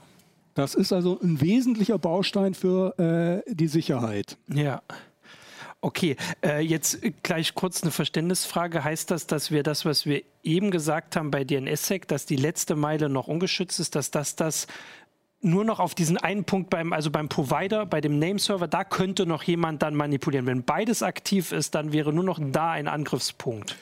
[0.55, 4.37] Das ist also ein wesentlicher Baustein für äh, die Sicherheit.
[4.53, 4.83] Ja.
[5.81, 8.85] Okay, äh, jetzt gleich kurz eine Verständnisfrage.
[8.85, 12.77] Heißt das, dass wir das, was wir eben gesagt haben bei DNSSEC, dass die letzte
[12.77, 14.69] Meile noch ungeschützt ist, dass das das
[15.41, 19.27] nur noch auf diesen einen Punkt beim, also beim Provider, bei dem Nameserver, da könnte
[19.27, 20.47] noch jemand dann manipulieren.
[20.47, 23.77] Wenn beides aktiv ist, dann wäre nur noch da ein Angriffspunkt.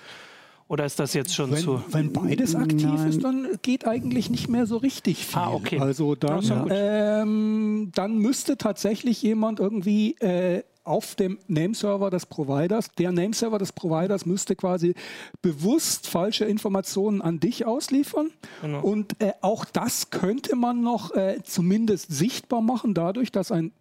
[0.71, 1.83] Oder ist das jetzt schon wenn, zu?
[1.89, 3.09] Wenn beides aktiv Nein.
[3.09, 5.37] ist, dann geht eigentlich nicht mehr so richtig viel.
[5.37, 5.81] Ah, okay.
[5.81, 12.93] Also dann, ja, ähm, dann müsste tatsächlich jemand irgendwie äh, auf dem Nameserver des Providers,
[12.93, 14.95] der Nameserver des Providers müsste quasi
[15.43, 18.31] bewusst falsche Informationen an dich ausliefern.
[18.63, 18.81] Genau.
[18.81, 23.73] Und äh, auch das könnte man noch äh, zumindest sichtbar machen, dadurch, dass ein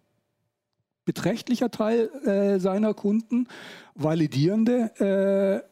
[1.04, 3.46] beträchtlicher Teil äh, seiner Kunden
[3.94, 5.69] validierende äh,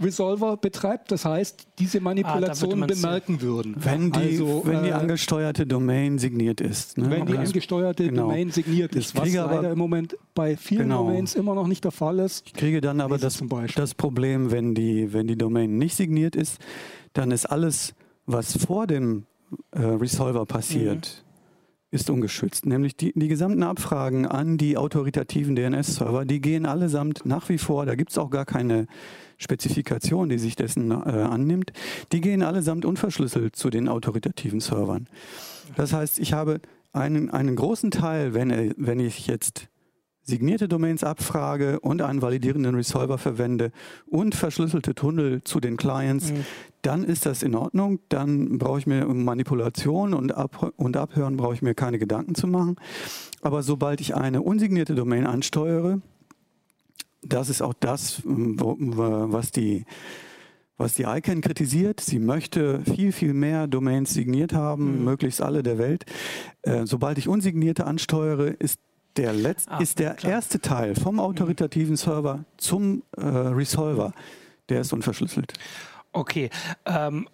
[0.00, 1.12] Resolver betreibt.
[1.12, 3.74] Das heißt, diese Manipulationen ah, bemerken würden.
[3.78, 6.98] Wenn die, also, wenn die äh, angesteuerte Domain signiert ist.
[6.98, 7.10] Ne?
[7.10, 8.22] Wenn die angesteuerte genau.
[8.22, 11.04] Domain signiert ist, was leider aber, im Moment bei vielen genau.
[11.04, 12.46] Domains immer noch nicht der Fall ist.
[12.46, 13.42] Ich kriege dann aber das,
[13.74, 16.58] das Problem, wenn die, wenn die Domain nicht signiert ist,
[17.12, 17.94] dann ist alles,
[18.26, 19.26] was vor dem
[19.72, 21.30] äh, Resolver passiert, mhm
[21.90, 22.66] ist ungeschützt.
[22.66, 27.84] Nämlich die, die gesamten Abfragen an die autoritativen DNS-Server, die gehen allesamt nach wie vor,
[27.84, 28.86] da gibt es auch gar keine
[29.40, 31.72] Spezifikation, die sich dessen äh, annimmt,
[32.12, 35.08] die gehen allesamt unverschlüsselt zu den autoritativen Servern.
[35.76, 36.60] Das heißt, ich habe
[36.92, 39.68] einen, einen großen Teil, wenn, wenn ich jetzt
[40.22, 43.72] signierte Domains abfrage und einen validierenden Resolver verwende
[44.06, 46.44] und verschlüsselte Tunnel zu den Clients, mhm.
[46.82, 47.98] dann ist das in Ordnung.
[48.10, 52.34] Dann brauche ich mir um Manipulation und, Ab und Abhören brauche ich mir keine Gedanken
[52.34, 52.76] zu machen.
[53.40, 56.00] Aber sobald ich eine unsignierte Domain ansteuere,
[57.22, 59.84] das ist auch das, was die
[60.80, 62.00] was die ICANN kritisiert.
[62.00, 65.04] Sie möchte viel, viel mehr Domains signiert haben, mhm.
[65.04, 66.06] möglichst alle der Welt.
[66.62, 68.80] Äh, sobald ich unsignierte ansteuere, ist
[69.16, 70.32] der, Letz ah, ist der klar.
[70.32, 71.20] erste Teil vom mhm.
[71.20, 74.14] autoritativen Server zum äh, Resolver,
[74.70, 75.52] der ist unverschlüsselt.
[76.12, 76.48] Okay.
[76.86, 77.28] Ähm,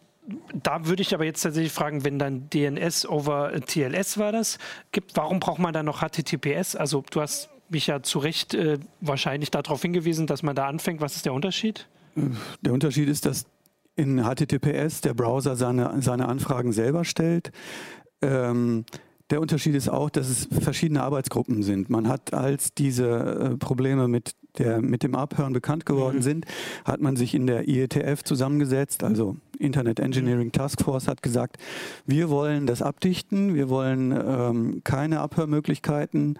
[0.52, 4.58] da würde ich aber jetzt tatsächlich fragen, wenn dann DNS over TLS war das
[4.90, 6.74] gibt, warum braucht man dann noch HTTPS?
[6.74, 11.00] Also du hast mich ja zu Recht äh, wahrscheinlich darauf hingewiesen, dass man da anfängt.
[11.00, 11.88] Was ist der Unterschied?
[12.62, 13.46] Der Unterschied ist, dass
[13.94, 17.50] in HTTPS der Browser seine, seine Anfragen selber stellt.
[18.22, 18.84] Ähm,
[19.30, 21.90] der Unterschied ist auch, dass es verschiedene Arbeitsgruppen sind.
[21.90, 23.08] Man hat, als diese
[23.54, 26.22] äh, Probleme mit, der, mit dem Abhören bekannt geworden mhm.
[26.22, 26.46] sind,
[26.84, 31.56] hat man sich in der IETF zusammengesetzt, also Internet Engineering Task Force, hat gesagt,
[32.06, 36.38] wir wollen das abdichten, wir wollen ähm, keine Abhörmöglichkeiten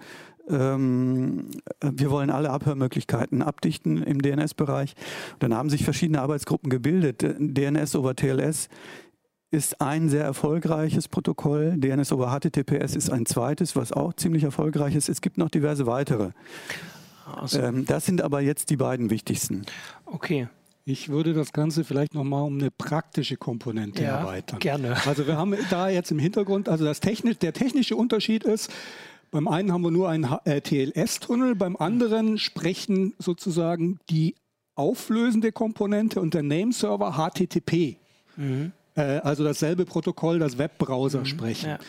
[0.49, 1.49] ähm,
[1.81, 4.95] wir wollen alle Abhörmöglichkeiten abdichten im DNS-Bereich.
[5.39, 7.21] Dann haben sich verschiedene Arbeitsgruppen gebildet.
[7.21, 8.69] DNS over TLS
[9.51, 11.75] ist ein sehr erfolgreiches Protokoll.
[11.77, 15.09] DNS over HTTPS ist ein zweites, was auch ziemlich erfolgreich ist.
[15.09, 16.31] Es gibt noch diverse weitere.
[17.45, 17.59] So.
[17.59, 19.65] Ähm, das sind aber jetzt die beiden wichtigsten.
[20.05, 20.47] Okay.
[20.85, 24.59] Ich würde das Ganze vielleicht nochmal um eine praktische Komponente ja, erweitern.
[24.59, 24.95] Gerne.
[25.05, 28.71] Also wir haben da jetzt im Hintergrund, also das technisch, der technische Unterschied ist,
[29.31, 34.35] beim einen haben wir nur einen äh, TLS-Tunnel, beim anderen sprechen sozusagen die
[34.75, 37.97] auflösende Komponente und der Nameserver HTTP.
[38.35, 38.71] Mhm.
[38.95, 41.25] Äh, also dasselbe Protokoll, das Webbrowser mhm.
[41.25, 41.69] sprechen.
[41.71, 41.79] Ja.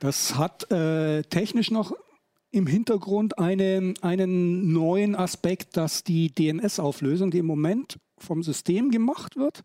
[0.00, 1.92] Das hat äh, technisch noch
[2.50, 9.36] im Hintergrund eine, einen neuen Aspekt, dass die DNS-Auflösung, die im Moment vom System gemacht
[9.36, 9.62] wird,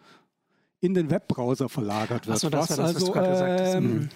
[0.80, 2.40] in den Webbrowser verlagert wird.
[2.40, 4.10] So, das was war das, also was ähm, mhm.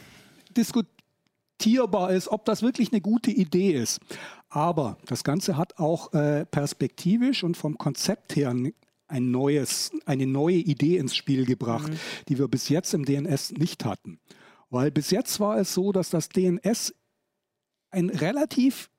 [1.62, 4.00] Diskutierbar ist, ob das wirklich eine gute Idee ist.
[4.50, 8.54] Aber das Ganze hat auch äh, perspektivisch und vom Konzept her
[9.08, 11.98] ein neues, eine neue Idee ins Spiel gebracht, mhm.
[12.30, 14.20] die wir bis jetzt im DNS nicht hatten.
[14.70, 16.94] Weil bis jetzt war es so, dass das DNS
[17.92, 18.90] ein relativ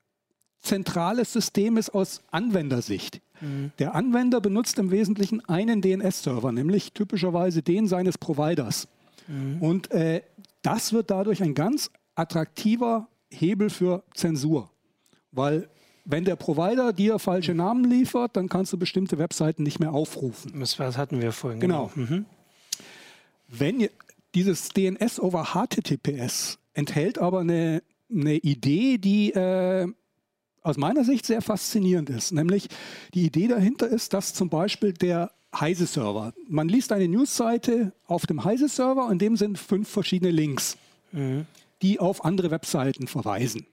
[0.61, 3.21] zentrales System ist aus Anwendersicht.
[3.41, 3.73] Mhm.
[3.79, 8.87] Der Anwender benutzt im Wesentlichen einen DNS-Server, nämlich typischerweise den seines Providers.
[9.27, 9.61] Mhm.
[9.61, 10.23] Und äh,
[10.63, 14.71] das wird dadurch ein ganz attraktiver Hebel für Zensur.
[15.31, 15.69] Weil
[16.05, 20.53] wenn der Provider dir falsche Namen liefert, dann kannst du bestimmte Webseiten nicht mehr aufrufen.
[20.59, 21.61] Das hatten wir vorhin.
[21.61, 21.91] Genau.
[21.95, 22.09] genau.
[22.09, 22.27] Mhm.
[23.49, 23.89] Wenn
[24.35, 29.87] dieses DNS over HTTPS enthält aber eine, eine Idee, die äh,
[30.63, 32.33] aus meiner Sicht sehr faszinierend ist.
[32.33, 32.69] Nämlich
[33.15, 38.43] die Idee dahinter ist, dass zum Beispiel der Heise-Server, man liest eine Newsseite auf dem
[38.43, 40.79] Heise-Server, in dem sind fünf verschiedene Links.
[41.13, 41.47] Mhm
[41.83, 43.67] die auf andere Webseiten verweisen.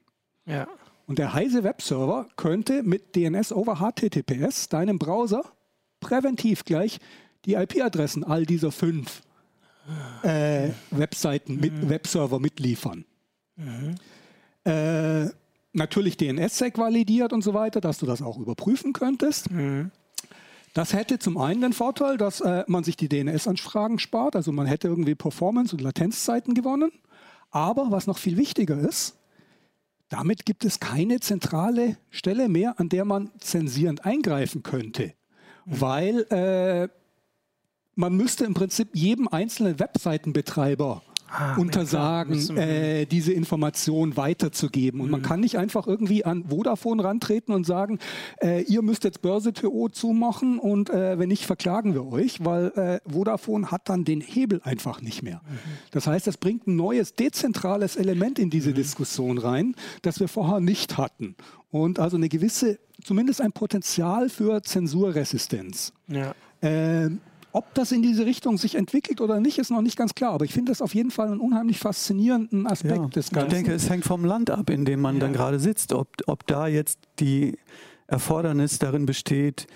[0.46, 0.68] Ja.
[1.06, 5.44] Und der Heise Webserver könnte mit DNS over HTTPS deinem Browser
[6.00, 7.00] präventiv gleich
[7.46, 9.22] die IP-Adressen all dieser fünf
[10.24, 11.90] äh, Webseiten mit mhm.
[11.90, 13.06] Webserver mitliefern.
[13.56, 13.96] Mhm.
[14.66, 15.30] Äh,
[15.74, 19.52] natürlich DNSSEC validiert und so weiter, dass du das auch überprüfen könntest.
[19.52, 19.92] Mhm.
[20.74, 24.68] Das hätte zum einen den Vorteil, dass äh, man sich die DNS-Anfragen spart, also man
[24.68, 26.92] hätte irgendwie Performance- und Latenzzeiten gewonnen.
[27.52, 29.18] Aber was noch viel wichtiger ist,
[30.10, 35.14] damit gibt es keine zentrale Stelle mehr, an der man zensierend eingreifen könnte.
[35.66, 35.82] Mhm.
[35.82, 36.90] Weil äh,
[37.96, 45.02] man müsste im Prinzip jedem einzelnen Webseitenbetreiber ah, untersagen, äh, diese Information weiterzugeben.
[45.02, 45.12] Und mhm.
[45.12, 48.00] man kann nicht einfach irgendwie an Vodafone rantreten und sagen,
[48.42, 53.00] äh, ihr müsst jetzt Börse.to zumachen und äh, wenn nicht, verklagen wir euch, weil äh,
[53.10, 55.42] Vodafone hat dann den Hebel einfach nicht mehr.
[55.48, 55.58] Mhm.
[55.92, 58.76] Das heißt, das bringt ein neues dezentrales Element in diese mhm.
[58.76, 61.36] Diskussion rein, das wir vorher nicht hatten.
[61.72, 65.94] Und also eine gewisse, zumindest ein Potenzial für Zensurresistenz.
[66.08, 66.34] Ja.
[66.62, 70.34] Ähm, ob das in diese Richtung sich entwickelt oder nicht, ist noch nicht ganz klar.
[70.34, 73.48] Aber ich finde das auf jeden Fall einen unheimlich faszinierenden Aspekt ja, des Ganzen.
[73.48, 75.22] Ich denke, es hängt vom Land ab, in dem man ja.
[75.22, 75.94] dann gerade sitzt.
[75.94, 77.58] Ob, ob da jetzt die
[78.08, 79.68] Erfordernis darin besteht,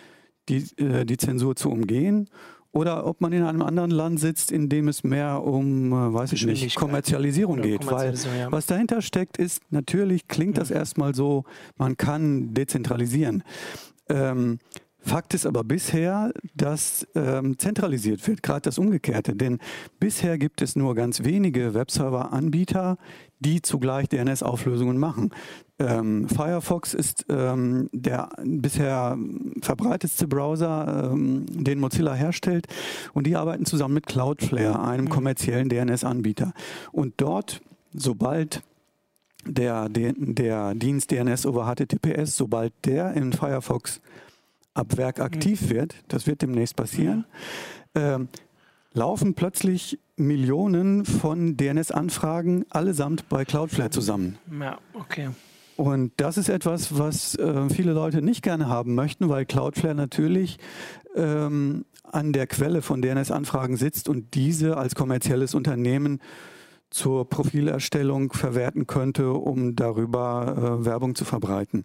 [0.50, 2.30] die, äh, die Zensur zu umgehen
[2.74, 6.34] oder ob man in einem anderen Land sitzt, in dem es mehr um, äh, weiß
[6.34, 7.90] ich nicht, Kommerzialisierung geht.
[7.90, 8.52] Weil ja.
[8.52, 11.44] was dahinter steckt, ist, natürlich klingt das erstmal so,
[11.78, 13.44] man kann dezentralisieren.
[14.10, 14.58] Ähm,
[15.04, 19.36] Fakt ist aber bisher, dass ähm, zentralisiert wird, gerade das Umgekehrte.
[19.36, 19.60] Denn
[20.00, 22.98] bisher gibt es nur ganz wenige Webserver-Anbieter,
[23.40, 25.32] die zugleich DNS-Auflösungen machen.
[25.78, 29.18] Ähm, Firefox ist ähm, der bisher
[29.62, 32.68] verbreitetste Browser, ähm, den Mozilla herstellt.
[33.14, 35.10] Und die arbeiten zusammen mit Cloudflare, einem mhm.
[35.10, 36.54] kommerziellen DNS-Anbieter.
[36.94, 37.62] Und dort,
[37.94, 38.64] sobald
[39.46, 44.00] der, der, der Dienst DNS over HTTPS, sobald der in Firefox
[44.74, 45.70] ab Werk aktiv mhm.
[45.70, 47.26] wird, das wird demnächst passieren,
[47.96, 48.28] ähm,
[48.94, 54.38] laufen plötzlich Millionen von DNS-Anfragen allesamt bei Cloudflare zusammen.
[54.60, 55.30] Ja, okay.
[55.76, 60.60] Und das ist etwas, was äh, viele Leute nicht gerne haben möchten, weil Cloudflare natürlich
[61.16, 66.20] ähm, an der Quelle von DNS-Anfragen sitzt und diese als kommerzielles Unternehmen
[66.92, 71.84] zur Profilerstellung verwerten könnte, um darüber äh, Werbung zu verbreiten.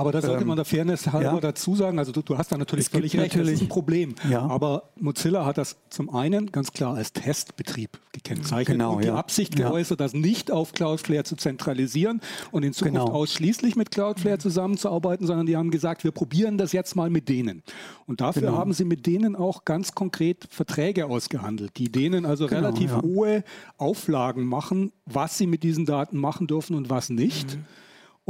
[0.00, 1.40] Aber da sollte ähm, man der Fairness halber ja.
[1.40, 3.68] dazu sagen, also du, du hast da natürlich es völlig recht, natürlich, das ist ein
[3.68, 4.14] Problem.
[4.30, 4.40] Ja.
[4.46, 9.16] Aber Mozilla hat das zum einen ganz klar als Testbetrieb gekennzeichnet genau, und die ja.
[9.16, 13.12] Absicht geäußert, das nicht auf Cloudflare zu zentralisieren und in Zukunft genau.
[13.12, 17.62] ausschließlich mit Cloudflare zusammenzuarbeiten, sondern die haben gesagt, wir probieren das jetzt mal mit denen.
[18.06, 18.56] Und dafür genau.
[18.56, 23.44] haben sie mit denen auch ganz konkret Verträge ausgehandelt, die denen also genau, relativ hohe
[23.76, 27.56] Auflagen machen, was sie mit diesen Daten machen dürfen und was nicht.
[27.56, 27.64] Mhm.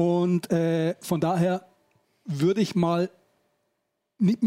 [0.00, 1.66] Und äh, von daher
[2.24, 3.10] würde ich mal
[4.18, 4.38] nicht,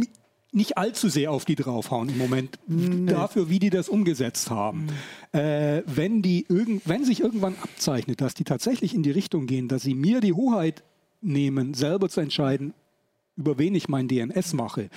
[0.51, 3.05] nicht, allzu sehr auf die draufhauen im Moment nee.
[3.05, 4.87] dafür, wie die das umgesetzt haben.
[5.31, 5.39] Mhm.
[5.39, 9.67] Äh, wenn, die irgend, wenn sich irgendwann abzeichnet, dass die tatsächlich in die Richtung gehen,
[9.67, 10.83] dass sie mir die Hoheit
[11.21, 12.73] nehmen, selber zu entscheiden,
[13.35, 14.89] über wen ich mein DNS mache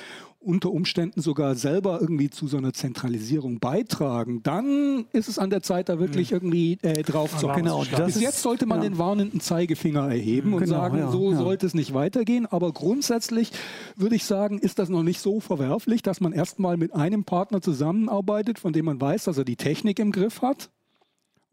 [0.46, 5.62] unter Umständen sogar selber irgendwie zu so einer Zentralisierung beitragen, dann ist es an der
[5.62, 6.37] Zeit, da wirklich mhm.
[6.37, 8.88] irgendwie äh, drauf zu genau, Bis jetzt sollte man ja.
[8.88, 11.38] den warnenden Zeigefinger erheben und genau, sagen, ja, so ja.
[11.38, 12.46] sollte es nicht weitergehen.
[12.46, 13.50] Aber grundsätzlich
[13.96, 17.61] würde ich sagen, ist das noch nicht so verwerflich, dass man erstmal mit einem Partner
[17.61, 20.70] zusammenarbeitet, von dem man weiß, dass er die Technik im Griff hat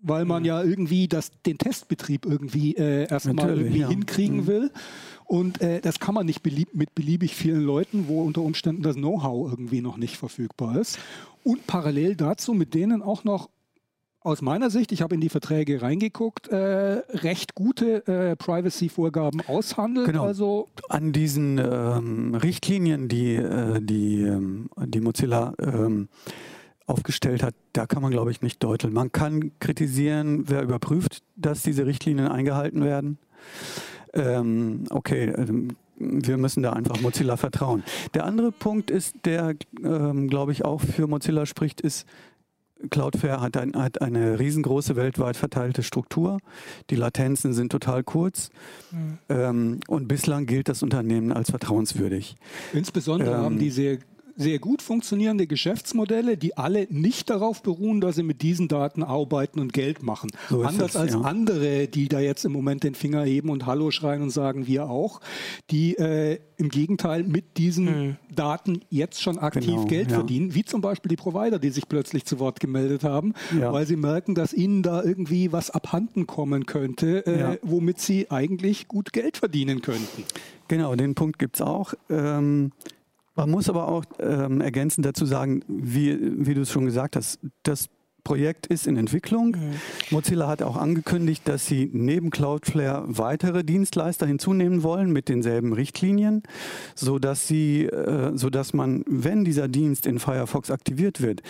[0.03, 0.47] weil man mhm.
[0.47, 3.89] ja irgendwie das, den Testbetrieb irgendwie äh, erstmal irgendwie ja.
[3.89, 4.47] hinkriegen mhm.
[4.47, 4.71] will.
[5.25, 8.95] Und äh, das kann man nicht belieb mit beliebig vielen Leuten, wo unter Umständen das
[8.95, 10.99] Know-how irgendwie noch nicht verfügbar ist.
[11.43, 13.49] Und parallel dazu mit denen auch noch
[14.23, 20.07] aus meiner Sicht, ich habe in die Verträge reingeguckt, äh, recht gute äh, Privacy-Vorgaben aushandelt.
[20.07, 20.23] Genau.
[20.23, 26.07] Also An diesen ähm, Richtlinien, die, äh, die, ähm, die Mozilla ähm,
[26.86, 28.93] aufgestellt hat, da kann man, glaube ich, nicht deuteln.
[28.93, 33.17] Man kann kritisieren, wer überprüft, dass diese Richtlinien eingehalten werden
[34.13, 37.84] ähm, okay, ähm, wir müssen da einfach Mozilla vertrauen.
[38.13, 42.06] Der andere Punkt ist, der, ähm, glaube ich, auch für Mozilla spricht, ist,
[42.89, 46.39] Cloudflare hat, ein, hat, eine riesengroße weltweit verteilte Struktur.
[46.89, 48.50] Die Latenzen sind total kurz.
[48.91, 49.19] Mhm.
[49.30, 52.36] Ähm, und bislang gilt das Unternehmen als vertrauenswürdig.
[52.74, 54.00] Insbesondere ähm, haben diese
[54.36, 59.60] sehr gut funktionierende Geschäftsmodelle, die alle nicht darauf beruhen, dass sie mit diesen Daten arbeiten
[59.60, 60.30] und Geld machen.
[60.50, 61.22] So Anders es, als ja.
[61.22, 64.89] andere, die da jetzt im Moment den Finger heben und Hallo schreien und sagen, wir
[64.89, 65.22] auch,
[65.69, 68.15] die äh, im Gegenteil mit diesen mhm.
[68.34, 70.15] Daten jetzt schon aktiv genau, Geld ja.
[70.17, 73.72] verdienen, wie zum Beispiel die Provider, die sich plötzlich zu Wort gemeldet haben, ja.
[73.74, 78.88] weil sie merken, dass ihnen da irgendwie was abhanden kommen könnte, äh, womit sie eigentlich
[78.88, 80.24] gut Geld verdienen könnten.
[80.67, 81.93] Genau, den Punkt gibt es auch.
[82.10, 82.72] Ähm,
[83.36, 87.39] man muss aber auch ähm, ergänzend dazu sagen, wie, wie du es schon gesagt hast,
[87.63, 87.89] das
[88.24, 89.50] Projekt ist in Entwicklung.
[89.50, 89.74] Mhm.
[90.12, 96.43] Mozilla hat auch angekündigt, dass sie neben Cloudflare weitere Dienstleister hinzunehmen wollen mit denselben Richtlinien,
[96.96, 101.41] sodass sie, äh, sodass man, wenn dieser Dienst in Firefox aktiviert wird,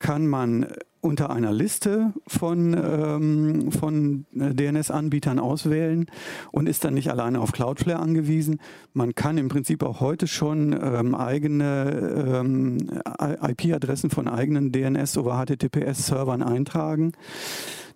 [0.00, 0.66] kann man
[1.02, 6.06] unter einer Liste von, ähm, von äh, DNS-Anbietern auswählen
[6.52, 8.60] und ist dann nicht alleine auf Cloudflare angewiesen.
[8.92, 15.42] Man kann im Prinzip auch heute schon ähm, eigene ähm, IP-Adressen von eigenen DNS- over
[15.42, 17.12] HTTPS-Servern eintragen.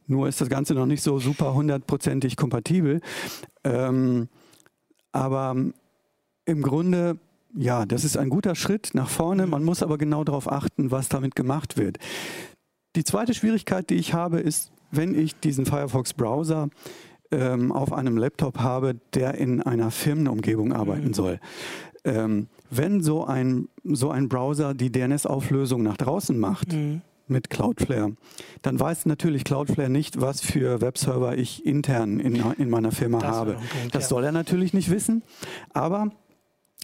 [0.07, 3.01] Nur ist das Ganze noch nicht so super hundertprozentig kompatibel.
[3.65, 4.29] Ähm,
[5.13, 5.57] aber
[6.47, 7.19] im Grunde
[7.57, 9.47] ja, das ist ein guter Schritt nach vorne.
[9.47, 11.99] Man muss aber genau darauf achten, was damit gemacht wird.
[12.97, 16.69] Die zweite Schwierigkeit, die ich habe, ist, wenn ich diesen Firefox-Browser
[17.31, 21.15] ähm, auf einem Laptop habe, der in einer Firmenumgebung arbeiten mhm.
[21.15, 21.41] soll.
[22.05, 27.03] Ähm, wenn so ein, so ein Browser die DNS-Auflösung nach draußen macht, mhm.
[27.27, 28.15] mit Cloudflare,
[28.63, 33.31] dann weiß natürlich Cloudflare nicht, was für Webserver ich intern in, in meiner Firma das
[33.31, 33.53] habe.
[33.53, 34.09] Punkt, das ja.
[34.09, 35.23] soll er natürlich nicht wissen,
[35.73, 36.11] aber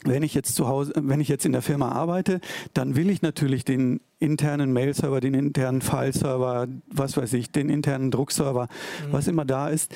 [0.04, 2.40] wenn ich jetzt zu Hause, wenn ich jetzt in der Firma arbeite,
[2.74, 8.10] dann will ich natürlich den internen Mail-Server, den internen File-Server, was weiß ich, den internen
[8.10, 9.12] Druckserver, mhm.
[9.12, 9.92] was immer da ist,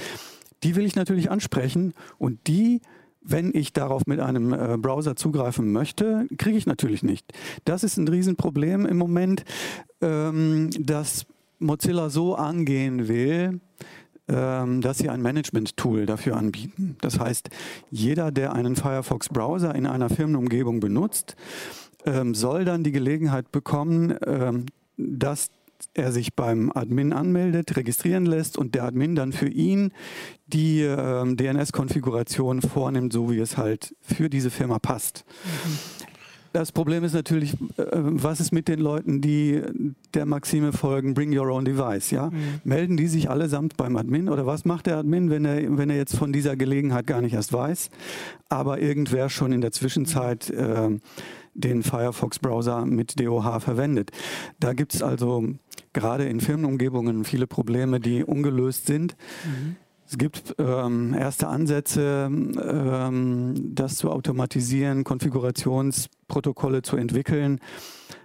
[0.62, 2.80] die will ich natürlich ansprechen und die
[3.26, 7.32] wenn ich darauf mit einem äh, Browser zugreifen möchte, kriege ich natürlich nicht.
[7.64, 9.44] Das ist ein Riesenproblem im Moment,
[10.02, 11.24] ähm, dass
[11.58, 13.60] Mozilla so angehen will,
[14.26, 16.96] dass sie ein Management-Tool dafür anbieten.
[17.00, 17.50] Das heißt,
[17.90, 21.36] jeder, der einen Firefox-Browser in einer Firmenumgebung benutzt,
[22.06, 24.66] ähm, soll dann die Gelegenheit bekommen, ähm,
[24.96, 25.50] dass
[25.92, 29.92] er sich beim Admin anmeldet, registrieren lässt und der Admin dann für ihn
[30.46, 35.24] die DNS-Konfiguration vornimmt, so wie es halt für diese Firma passt.
[35.44, 36.03] Mhm.
[36.54, 39.60] Das Problem ist natürlich, äh, was ist mit den Leuten, die
[40.14, 42.30] der Maxime folgen, bring your own device, ja?
[42.30, 42.60] Mhm.
[42.62, 45.96] Melden die sich allesamt beim Admin oder was macht der Admin, wenn er, wenn er
[45.96, 47.90] jetzt von dieser Gelegenheit gar nicht erst weiß,
[48.50, 50.90] aber irgendwer schon in der Zwischenzeit äh,
[51.54, 54.12] den Firefox-Browser mit DOH verwendet.
[54.60, 55.44] Da gibt es also
[55.92, 59.16] gerade in Firmenumgebungen viele Probleme, die ungelöst sind.
[59.44, 59.74] Mhm.
[60.14, 67.58] Es gibt ähm, erste Ansätze, ähm, das zu automatisieren, Konfigurationsprotokolle zu entwickeln.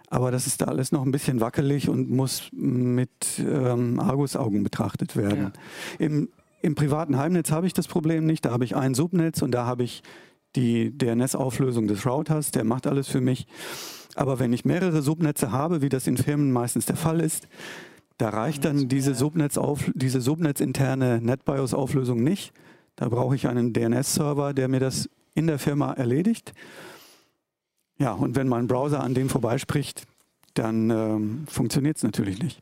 [0.07, 3.09] Aber das ist da alles noch ein bisschen wackelig und muss mit
[3.39, 5.51] ähm, Argusaugen betrachtet werden.
[5.99, 6.05] Ja.
[6.05, 6.29] Im,
[6.61, 8.45] Im privaten Heimnetz habe ich das Problem nicht.
[8.45, 10.03] Da habe ich ein Subnetz und da habe ich
[10.55, 12.51] die DNS-Auflösung des Routers.
[12.51, 13.47] Der macht alles für mich.
[14.13, 17.47] Aber wenn ich mehrere Subnetze habe, wie das in Firmen meistens der Fall ist,
[18.19, 22.51] da reicht dann diese, Subnetz auf, diese subnetzinterne NetBIOS-Auflösung nicht.
[22.97, 26.53] Da brauche ich einen DNS-Server, der mir das in der Firma erledigt.
[27.97, 30.03] Ja, und wenn mein Browser an dem vorbeispricht,
[30.53, 32.61] dann ähm, funktioniert es natürlich nicht.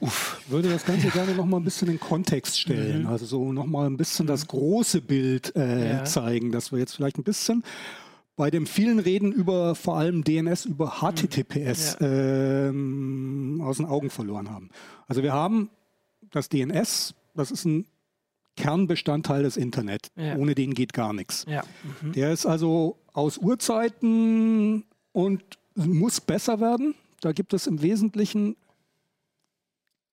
[0.00, 3.02] Uff, ich würde das Ganze gerne noch mal ein bisschen in Kontext stellen.
[3.02, 3.08] Mhm.
[3.08, 6.04] Also so noch mal ein bisschen das große Bild äh, ja.
[6.04, 7.62] zeigen, dass wir jetzt vielleicht ein bisschen
[8.36, 12.68] bei dem vielen Reden über vor allem DNS, über HTTPS ja.
[12.68, 14.70] ähm, aus den Augen verloren haben.
[15.08, 15.70] Also wir haben
[16.30, 17.86] das DNS, das ist ein
[18.56, 20.08] Kernbestandteil des Internet.
[20.16, 20.36] Ja.
[20.36, 21.44] Ohne den geht gar nichts.
[21.48, 21.62] Ja.
[22.02, 22.12] Mhm.
[22.12, 25.42] Der ist also aus Urzeiten und
[25.74, 26.94] muss besser werden.
[27.20, 28.56] Da gibt es im Wesentlichen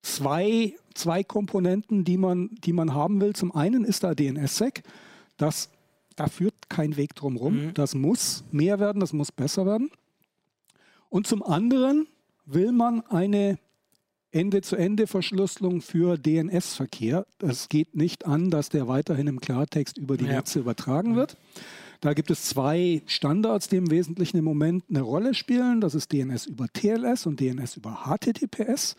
[0.01, 3.33] zwei, zwei Komponenten, die man, die man haben will.
[3.33, 4.83] Zum einen ist da DNSSEC.
[5.37, 5.69] Das
[6.15, 6.27] da
[6.69, 7.67] kein Weg drum rum.
[7.67, 7.73] Mhm.
[7.73, 9.89] Das muss mehr werden, das muss besser werden.
[11.09, 12.07] Und zum anderen
[12.45, 13.59] will man eine
[14.31, 17.25] Ende-zu-Ende-Verschlüsselung für DNS-Verkehr.
[17.39, 20.33] Es geht nicht an, dass der weiterhin im Klartext über die ja.
[20.33, 21.15] Netze übertragen mhm.
[21.17, 21.37] wird.
[22.01, 25.79] Da gibt es zwei Standards, die im Wesentlichen im Moment eine Rolle spielen.
[25.79, 28.95] Das ist DNS über TLS und DNS über HTTPS.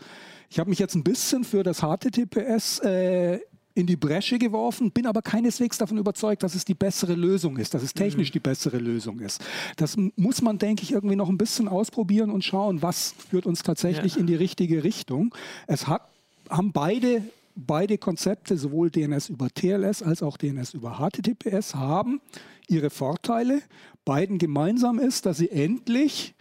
[0.48, 3.40] Ich habe mich jetzt ein bisschen für das HTTPS äh,
[3.74, 7.74] in die Bresche geworfen, bin aber keineswegs davon überzeugt, dass es die bessere Lösung ist,
[7.74, 8.32] dass es technisch mhm.
[8.34, 9.44] die bessere Lösung ist.
[9.76, 13.62] Das muss man, denke ich, irgendwie noch ein bisschen ausprobieren und schauen, was führt uns
[13.62, 14.20] tatsächlich ja.
[14.20, 15.34] in die richtige Richtung.
[15.66, 16.08] Es hat,
[16.48, 17.22] haben beide
[17.56, 22.20] beide Konzepte, sowohl DNS über TLS als auch DNS über HTTPS, haben
[22.68, 23.62] ihre Vorteile.
[24.04, 26.34] Beiden gemeinsam ist, dass sie endlich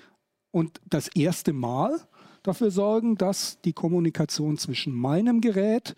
[0.51, 1.99] und das erste Mal
[2.43, 5.97] dafür sorgen, dass die Kommunikation zwischen meinem Gerät und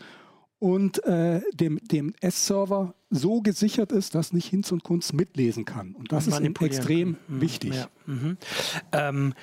[1.06, 5.94] äh, dem, dem S-Server so gesichert ist, dass nicht Hinz und Kunst mitlesen kann.
[5.94, 7.36] Und das ist extrem kann.
[7.36, 7.42] Mhm.
[7.42, 7.76] wichtig.
[7.76, 7.88] Ja.
[8.08, 8.38] Mhm.
[8.92, 9.34] Ähm,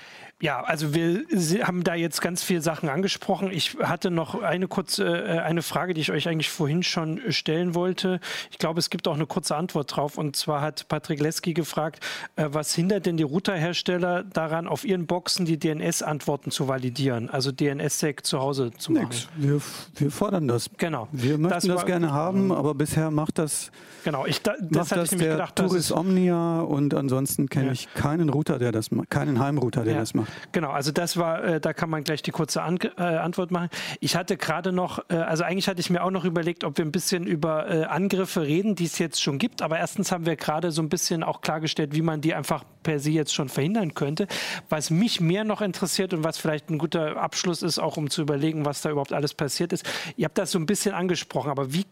[0.42, 1.24] ja, also wir
[1.68, 3.52] haben da jetzt ganz viele Sachen angesprochen.
[3.52, 7.76] Ich hatte noch eine kurze äh, eine Frage, die ich euch eigentlich vorhin schon stellen
[7.76, 8.18] wollte.
[8.50, 10.18] Ich glaube, es gibt auch eine kurze Antwort drauf.
[10.18, 15.06] Und zwar hat Patrick Leski gefragt, äh, was hindert denn die Routerhersteller daran, auf ihren
[15.06, 19.10] Boxen die DNS-Antworten zu validieren, also DNS-Sec zu Hause zu machen?
[19.10, 19.28] Nix.
[19.36, 19.60] Wir,
[19.94, 20.68] wir fordern das.
[20.76, 21.06] Genau.
[21.12, 23.70] Wir möchten das, das gerne haben, aber bisher macht das,
[24.02, 24.26] genau.
[24.26, 27.72] ich, da, das macht das der gedacht, Turis Omnia und ansonsten kenne ja.
[27.72, 30.00] ich keinen Router, der das macht, keinen Heimrouter, der ja.
[30.00, 30.31] das macht.
[30.52, 33.68] Genau, also das war, äh, da kann man gleich die kurze An äh, Antwort machen.
[34.00, 36.84] Ich hatte gerade noch, äh, also eigentlich hatte ich mir auch noch überlegt, ob wir
[36.84, 39.62] ein bisschen über äh, Angriffe reden, die es jetzt schon gibt.
[39.62, 42.98] Aber erstens haben wir gerade so ein bisschen auch klargestellt, wie man die einfach per
[42.98, 44.26] se jetzt schon verhindern könnte.
[44.68, 48.22] Was mich mehr noch interessiert und was vielleicht ein guter Abschluss ist, auch um zu
[48.22, 49.84] überlegen, was da überhaupt alles passiert ist.
[50.16, 51.86] Ihr habt das so ein bisschen angesprochen, aber wie,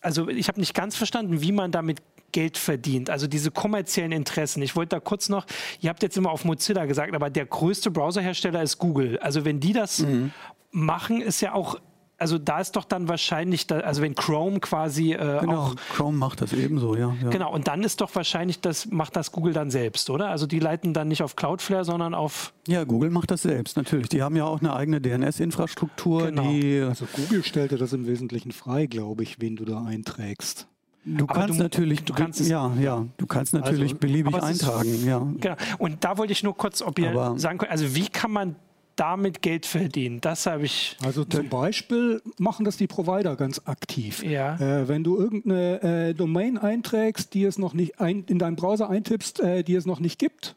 [0.00, 2.02] also ich habe nicht ganz verstanden, wie man damit
[2.34, 3.08] Geld verdient.
[3.08, 4.60] Also diese kommerziellen Interessen.
[4.60, 5.46] Ich wollte da kurz noch,
[5.80, 9.18] ihr habt jetzt immer auf Mozilla gesagt, aber der größte Browserhersteller ist Google.
[9.20, 10.32] Also wenn die das mhm.
[10.72, 11.78] machen, ist ja auch
[12.16, 16.16] also da ist doch dann wahrscheinlich, da, also wenn Chrome quasi äh, genau, auch, Chrome
[16.16, 19.52] macht das ebenso, ja, ja, Genau, und dann ist doch wahrscheinlich, das macht das Google
[19.52, 20.28] dann selbst, oder?
[20.28, 22.54] Also die leiten dann nicht auf Cloudflare, sondern auf...
[22.68, 24.08] Ja, Google macht das selbst, natürlich.
[24.08, 26.50] Die haben ja auch eine eigene DNS-Infrastruktur, genau.
[26.50, 26.80] die...
[26.80, 30.68] Also Google stellte das im Wesentlichen frei, glaube ich, wen du da einträgst.
[31.04, 35.06] Du aber kannst du, natürlich, du kannst ja, ja, du kannst natürlich also, beliebig eintragen,
[35.06, 35.18] ja.
[35.38, 35.56] Genau.
[35.78, 38.56] Und da wollte ich nur kurz, ob ihr aber sagen könnt, also wie kann man
[38.96, 40.20] damit Geld verdienen?
[40.20, 40.96] Das habe ich.
[41.04, 44.22] Also zum Beispiel machen das die Provider ganz aktiv.
[44.22, 44.56] Ja.
[44.56, 48.88] Äh, wenn du irgendeine äh, Domain einträgst, die es noch nicht ein, in deinem Browser
[48.88, 50.56] eintippst, äh, die es noch nicht gibt,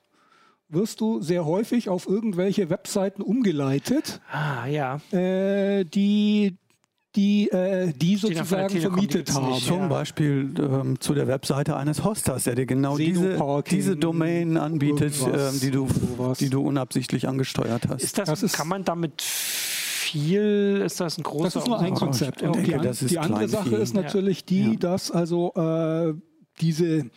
[0.70, 5.00] wirst du sehr häufig auf irgendwelche Webseiten umgeleitet, ah, ja.
[5.12, 6.58] Äh, die
[7.18, 9.59] die, äh, die sozusagen vermietet haben.
[9.59, 13.39] Zum Beispiel ähm, zu der Webseite eines Hosters, der dir genau diese,
[13.70, 15.88] diese Domain anbietet, ähm, die, du,
[16.39, 18.03] die du unabsichtlich angesteuert hast.
[18.03, 21.80] Ist das, das ist, kann man damit viel, ist das ein großer Das ist nur
[21.80, 22.43] ein Konzept.
[22.43, 24.76] Und die, an, die andere Sache ist natürlich die, ja.
[24.80, 26.13] dass also äh,
[26.61, 27.09] diese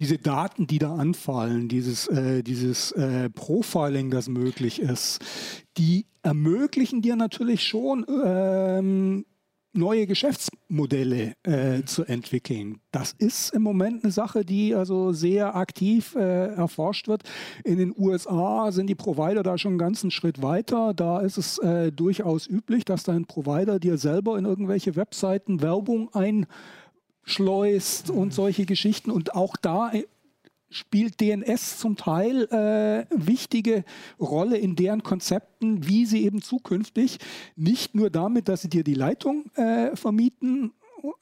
[0.00, 5.20] diese Daten, die da anfallen, dieses, äh, dieses äh, Profiling, das möglich ist,
[5.76, 9.24] die ermöglichen dir natürlich schon ähm,
[9.72, 12.80] neue Geschäftsmodelle äh, zu entwickeln.
[12.90, 17.22] Das ist im Moment eine Sache, die also sehr aktiv äh, erforscht wird.
[17.64, 20.92] In den USA sind die Provider da schon einen ganzen Schritt weiter.
[20.94, 26.12] Da ist es äh, durchaus üblich, dass dein Provider dir selber in irgendwelche Webseiten Werbung
[27.24, 29.10] einschleust und solche Geschichten.
[29.10, 30.04] Und auch da äh,
[30.68, 33.84] spielt DNS zum Teil äh, wichtige
[34.20, 37.18] Rolle in deren Konzepten, wie sie eben zukünftig
[37.56, 40.72] nicht nur damit, dass sie dir die Leitung äh, vermieten,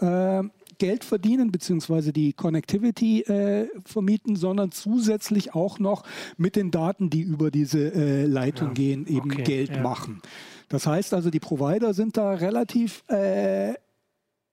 [0.00, 0.42] äh,
[0.78, 6.04] Geld verdienen, beziehungsweise die Connectivity äh, vermieten, sondern zusätzlich auch noch
[6.36, 9.82] mit den Daten, die über diese äh, Leitung ja, gehen, eben okay, Geld ja.
[9.82, 10.22] machen.
[10.68, 13.74] Das heißt also, die Provider sind da relativ äh,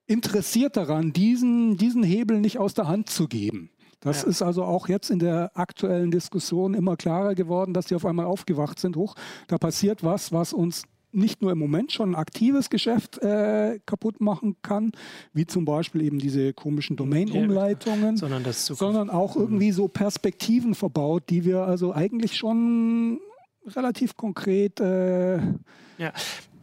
[0.08, 3.70] interessiert daran, diesen, diesen Hebel nicht aus der Hand zu geben.
[4.02, 4.28] Das ja.
[4.28, 8.26] ist also auch jetzt in der aktuellen Diskussion immer klarer geworden, dass die auf einmal
[8.26, 8.96] aufgewacht sind.
[8.96, 9.16] Hoch,
[9.48, 10.84] da passiert was, was uns
[11.16, 14.92] nicht nur im Moment schon ein aktives Geschäft äh, kaputt machen kann,
[15.34, 21.46] wie zum Beispiel eben diese komischen Domain-Umleitungen, sondern, sondern, auch irgendwie so Perspektiven verbaut, die
[21.46, 23.20] wir also eigentlich schon
[23.66, 25.38] relativ konkret äh,
[25.98, 26.12] ja.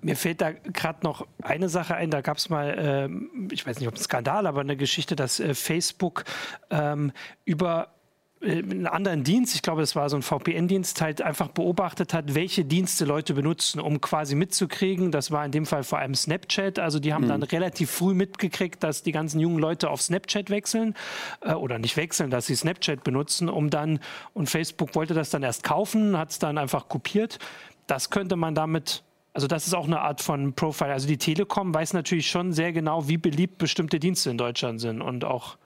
[0.03, 2.11] Mir fällt da gerade noch eine Sache ein.
[2.11, 5.41] Da gab es mal, ähm, ich weiß nicht, ob ein Skandal, aber eine Geschichte, dass
[5.41, 6.25] äh, Facebook
[6.71, 7.13] ähm,
[7.45, 7.95] über
[8.43, 12.35] äh, einen anderen Dienst, ich glaube, das war so ein VPN-Dienst, halt einfach beobachtet hat,
[12.35, 15.13] welche Dienste Leute benutzen, um quasi mitzukriegen.
[15.13, 16.79] Das war in dem Fall vor allem Snapchat.
[16.79, 17.29] Also die haben mhm.
[17.29, 20.95] dann relativ früh mitgekriegt, dass die ganzen jungen Leute auf Snapchat wechseln
[21.43, 24.01] äh, oder nicht wechseln, dass sie Snapchat benutzen, um dann,
[24.35, 27.39] und Facebook wollte das dann erst kaufen, hat es dann einfach kopiert.
[27.87, 30.93] Das könnte man damit also das ist auch eine Art von Profile.
[30.93, 35.01] Also die Telekom weiß natürlich schon sehr genau, wie beliebt bestimmte Dienste in Deutschland sind
[35.01, 35.57] und auch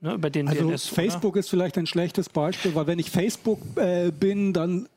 [0.00, 0.88] ne, über den also DNS.
[0.88, 1.40] Facebook oder?
[1.40, 4.88] ist vielleicht ein schlechtes Beispiel, weil wenn ich Facebook äh, bin, dann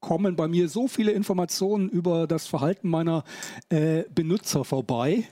[0.00, 3.24] kommen bei mir so viele Informationen über das Verhalten meiner
[3.68, 5.24] äh, Benutzer vorbei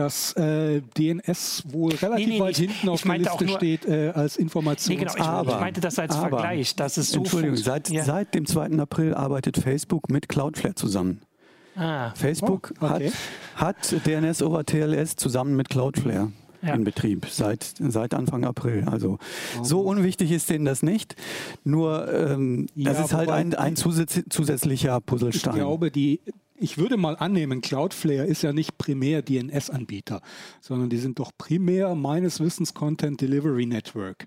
[0.00, 4.38] dass äh, DNS wohl relativ nee, nee, weit hinten auf der Liste steht äh, als
[4.38, 4.96] Information.
[4.96, 6.74] Nee, genau, ich, aber, ich meinte das als aber, Vergleich.
[6.74, 8.02] Dass es so Entschuldigung, seit, ja.
[8.02, 8.78] seit dem 2.
[8.78, 11.20] April arbeitet Facebook mit Cloudflare zusammen.
[11.76, 12.12] Ah.
[12.14, 13.12] Facebook oh, okay.
[13.54, 16.32] hat, hat DNS over TLS zusammen mit Cloudflare.
[16.62, 16.74] Ja.
[16.74, 18.84] in Betrieb seit, seit Anfang April.
[18.86, 19.16] Also
[19.58, 19.64] oh.
[19.64, 21.16] so unwichtig ist denen das nicht.
[21.64, 25.54] Nur ähm, ja, das ist halt ein, ein zusätzlicher Puzzlestein.
[25.54, 26.20] Ich glaube, die,
[26.60, 30.20] ich würde mal annehmen, Cloudflare ist ja nicht primär DNS-Anbieter,
[30.60, 34.26] sondern die sind doch primär meines Wissens Content Delivery Network.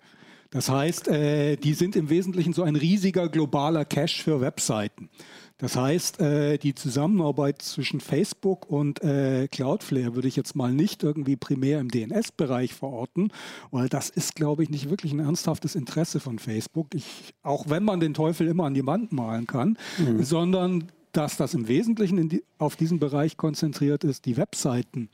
[0.49, 5.09] Das heißt, äh, die sind im Wesentlichen so ein riesiger globaler Cache für Webseiten.
[5.57, 11.03] Das heißt, äh, die Zusammenarbeit zwischen Facebook und äh, Cloudflare würde ich jetzt mal nicht
[11.03, 13.31] irgendwie primär im DNS-Bereich verorten,
[13.71, 16.93] weil das ist, glaube ich, nicht wirklich ein ernsthaftes Interesse von Facebook.
[16.93, 20.23] Ich, auch wenn man den Teufel immer an die Wand malen kann, mhm.
[20.23, 25.09] sondern dass das im Wesentlichen die, auf diesen Bereich konzentriert ist, die Webseiten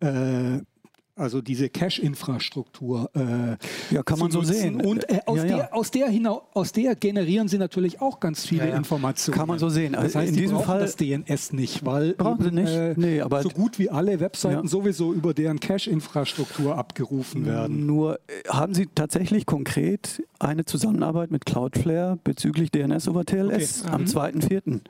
[0.00, 0.60] äh,
[1.20, 3.10] also diese Cache-Infrastruktur.
[3.14, 4.80] Äh, ja, kann man so sehen.
[4.80, 5.56] Und äh, aus, ja, ja.
[5.56, 9.36] Der, aus, der hinau, aus der generieren sie natürlich auch ganz viele ja, Informationen.
[9.36, 9.94] Kann man so sehen.
[9.94, 12.72] Also das heißt, in diesem Fall das DNS nicht, weil brauchen eben, sie nicht.
[12.72, 17.84] Äh, nee, aber so gut wie alle Webseiten sowieso über deren Cache-Infrastruktur abgerufen werden.
[17.84, 23.94] Nur äh, haben Sie tatsächlich konkret eine Zusammenarbeit mit Cloudflare bezüglich DNS over TLS okay.
[23.94, 24.62] am 2.4.
[24.64, 24.80] Mhm.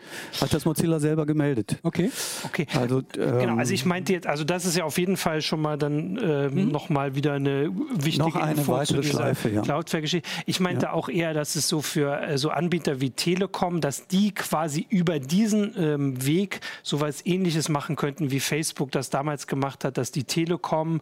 [0.41, 1.79] Hat das Mozilla selber gemeldet.
[1.83, 2.11] Okay.
[2.45, 2.67] Okay.
[2.79, 5.61] Also, ähm, genau, also ich meinte jetzt, also das ist ja auf jeden Fall schon
[5.61, 6.69] mal dann äh, mhm.
[6.69, 9.63] nochmal wieder eine wichtige Noch eine Info weitere Schleife, ja.
[9.63, 10.29] Cloudflare-Geschichte.
[10.47, 10.93] Ich meinte ja.
[10.93, 15.19] auch eher, dass es so für äh, so Anbieter wie Telekom, dass die quasi über
[15.19, 20.25] diesen ähm, Weg sowas ähnliches machen könnten, wie Facebook das damals gemacht hat, dass die
[20.25, 21.01] Telekom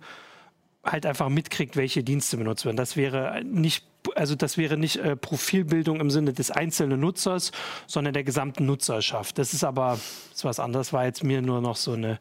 [0.90, 2.76] halt einfach mitkriegt, welche Dienste benutzt werden.
[2.76, 3.84] Das wäre nicht
[4.14, 7.52] also das wäre nicht äh, Profilbildung im Sinne des einzelnen Nutzers,
[7.86, 9.38] sondern der gesamten Nutzerschaft.
[9.38, 9.98] Das ist aber
[10.32, 12.18] ist was anderes, war jetzt mir nur noch so eine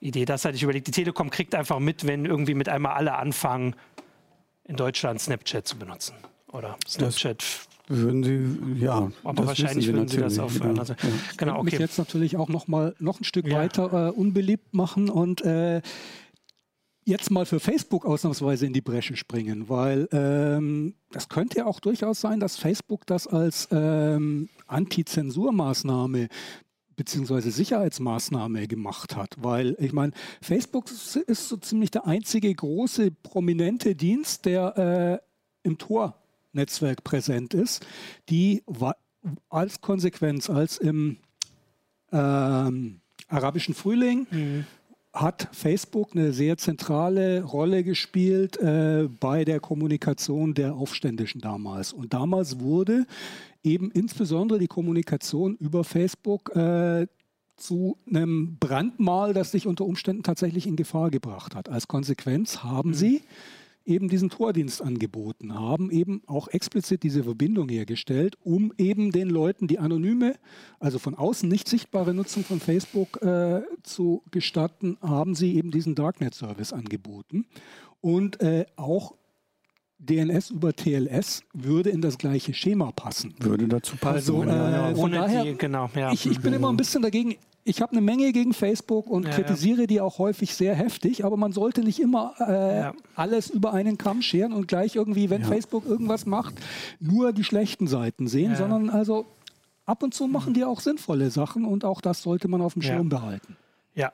[0.00, 0.24] Idee.
[0.24, 0.86] Das hatte ich überlegt.
[0.86, 3.74] Die Telekom kriegt einfach mit, wenn irgendwie mit einmal alle anfangen,
[4.64, 6.14] in Deutschland Snapchat zu benutzen.
[6.52, 7.38] Oder Snapchat.
[7.38, 9.10] Das würden Sie, ja.
[9.22, 10.58] Aber wahrscheinlich würden Sie das auf.
[10.58, 10.72] Ja.
[10.74, 11.08] Also, ja.
[11.36, 11.64] Genau, okay.
[11.64, 13.58] mich jetzt natürlich auch noch mal noch ein Stück ja.
[13.58, 15.82] weiter äh, unbeliebt machen und äh,
[17.06, 21.78] jetzt mal für Facebook ausnahmsweise in die Bresche springen, weil ähm, das könnte ja auch
[21.78, 26.28] durchaus sein, dass Facebook das als ähm, Anti-Zensurmaßnahme
[26.96, 33.94] beziehungsweise Sicherheitsmaßnahme gemacht hat, weil ich meine, Facebook ist so ziemlich der einzige große prominente
[33.94, 37.86] Dienst, der äh, im Tor-Netzwerk präsent ist,
[38.30, 38.64] die
[39.48, 41.18] als Konsequenz, als im
[42.12, 44.66] ähm, arabischen Frühling mhm
[45.16, 51.92] hat Facebook eine sehr zentrale Rolle gespielt äh, bei der Kommunikation der Aufständischen damals.
[51.92, 53.06] Und damals wurde
[53.64, 57.06] eben insbesondere die Kommunikation über Facebook äh,
[57.56, 61.70] zu einem Brandmal, das sich unter Umständen tatsächlich in Gefahr gebracht hat.
[61.70, 62.94] Als Konsequenz haben mhm.
[62.94, 63.22] sie
[63.86, 69.66] eben diesen Tordienst angeboten, haben eben auch explizit diese Verbindung hergestellt, um eben den Leuten
[69.66, 70.34] die anonyme,
[70.80, 75.94] also von außen nicht sichtbare Nutzung von Facebook äh, zu gestatten, haben sie eben diesen
[75.94, 77.46] Darknet-Service angeboten.
[78.00, 79.14] Und äh, auch
[79.98, 83.34] DNS über TLS würde in das gleiche Schema passen.
[83.38, 84.16] Würde dazu passen.
[84.16, 86.12] Also, äh, ja, von daher, die, genau, ja.
[86.12, 87.36] ich, ich bin immer ein bisschen dagegen.
[87.68, 91.36] Ich habe eine Menge gegen Facebook und ja, kritisiere die auch häufig sehr heftig, aber
[91.36, 95.84] man sollte nicht immer äh, alles über einen Kamm scheren und gleich irgendwie, wenn Facebook
[95.84, 96.54] irgendwas macht,
[97.00, 99.26] nur die schlechten Seiten sehen, sondern also
[99.84, 102.82] ab und zu machen die auch sinnvolle Sachen und auch das sollte man auf dem
[102.82, 103.56] Schirm behalten.
[103.94, 104.12] Ja.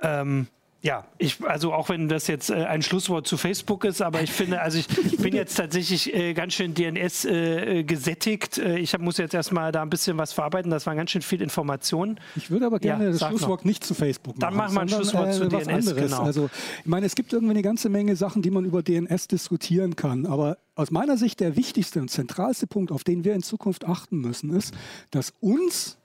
[0.00, 0.46] Ähm,
[0.86, 4.30] ja, ich, also auch wenn das jetzt äh, ein Schlusswort zu Facebook ist, aber ich
[4.30, 4.86] finde, also ich
[5.18, 8.58] bin jetzt tatsächlich äh, ganz schön DNS äh, gesättigt.
[8.58, 10.70] Äh, ich hab, muss jetzt erstmal da ein bisschen was verarbeiten.
[10.70, 12.20] Das waren ganz schön viel Informationen.
[12.36, 13.64] Ich würde aber gerne ja, das Schlusswort noch.
[13.64, 14.40] nicht zu Facebook machen.
[14.40, 15.66] Dann machen wir ein Schlusswort zu DNS.
[15.66, 15.96] Anderes.
[15.96, 16.22] Genau.
[16.22, 19.96] Also, ich meine, es gibt irgendwie eine ganze Menge Sachen, die man über DNS diskutieren
[19.96, 20.24] kann.
[20.24, 24.20] Aber aus meiner Sicht der wichtigste und zentralste Punkt, auf den wir in Zukunft achten
[24.20, 24.72] müssen, ist,
[25.10, 25.98] dass uns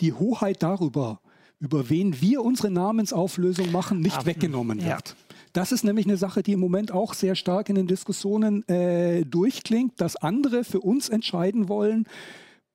[0.00, 1.18] die Hoheit darüber,
[1.62, 5.08] über wen wir unsere Namensauflösung machen, nicht Ab, weggenommen wird.
[5.10, 5.34] Ja.
[5.52, 9.24] Das ist nämlich eine Sache, die im Moment auch sehr stark in den Diskussionen äh,
[9.24, 12.06] durchklingt, dass andere für uns entscheiden wollen,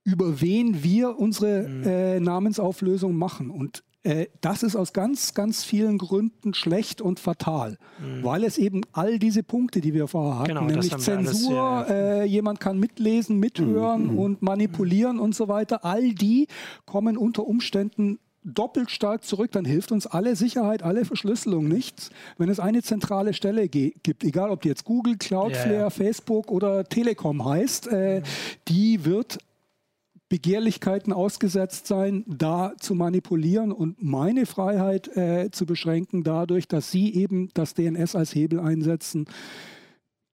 [0.05, 1.83] über wen wir unsere mhm.
[1.83, 3.49] äh, Namensauflösung machen.
[3.49, 8.23] Und äh, das ist aus ganz, ganz vielen Gründen schlecht und fatal, mhm.
[8.23, 11.89] weil es eben all diese Punkte, die wir vorher hatten, genau, nämlich Zensur, alles, ja,
[11.89, 12.21] ja.
[12.21, 14.19] Äh, jemand kann mitlesen, mithören mhm.
[14.19, 15.23] und manipulieren mhm.
[15.23, 16.47] und so weiter, all die
[16.85, 22.49] kommen unter Umständen doppelt stark zurück, dann hilft uns alle Sicherheit, alle Verschlüsselung nichts, wenn
[22.49, 25.89] es eine zentrale Stelle gibt, egal ob die jetzt Google, Cloudflare, ja, ja.
[25.89, 28.21] Facebook oder Telekom heißt, äh,
[28.67, 29.39] die wird
[30.29, 37.13] Begehrlichkeiten ausgesetzt sein, da zu manipulieren und meine Freiheit äh, zu beschränken dadurch, dass sie
[37.13, 39.25] eben das DNS als Hebel einsetzen,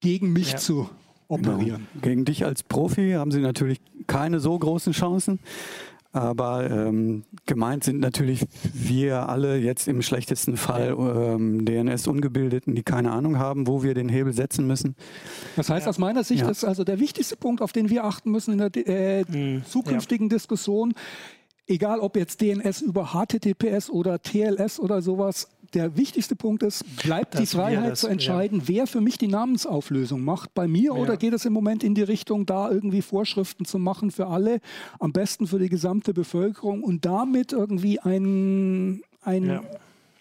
[0.00, 0.58] gegen mich ja.
[0.58, 0.90] zu
[1.28, 1.86] operieren.
[1.92, 2.02] Genau.
[2.02, 5.38] Gegen dich als Profi haben sie natürlich keine so großen Chancen.
[6.14, 13.10] Aber ähm, gemeint sind natürlich wir alle jetzt im schlechtesten Fall ähm, DNS-Ungebildeten, die keine
[13.10, 14.94] Ahnung haben, wo wir den Hebel setzen müssen.
[15.56, 15.90] Das heißt, ja.
[15.90, 16.48] aus meiner Sicht ja.
[16.48, 19.64] ist also der wichtigste Punkt, auf den wir achten müssen in der äh, mhm.
[19.64, 20.36] zukünftigen ja.
[20.36, 20.94] Diskussion,
[21.66, 27.34] egal ob jetzt DNS über HTTPS oder TLS oder sowas, der wichtigste Punkt ist, bleibt
[27.34, 28.68] das die Freiheit das, zu entscheiden, ja.
[28.68, 30.54] wer für mich die Namensauflösung macht.
[30.54, 30.92] Bei mir ja.
[30.92, 34.60] oder geht es im Moment in die Richtung, da irgendwie Vorschriften zu machen für alle,
[34.98, 39.62] am besten für die gesamte Bevölkerung und damit irgendwie ein, ein ja.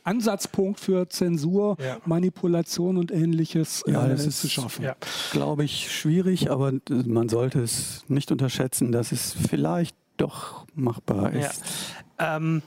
[0.04, 1.98] Ansatzpunkt für Zensur, ja.
[2.06, 4.84] Manipulation und ähnliches ja, äh, das ist, zu schaffen.
[4.84, 4.96] Ja.
[5.32, 11.64] Glaube ich schwierig, aber man sollte es nicht unterschätzen, dass es vielleicht doch machbar ist.
[12.20, 12.62] Ähm,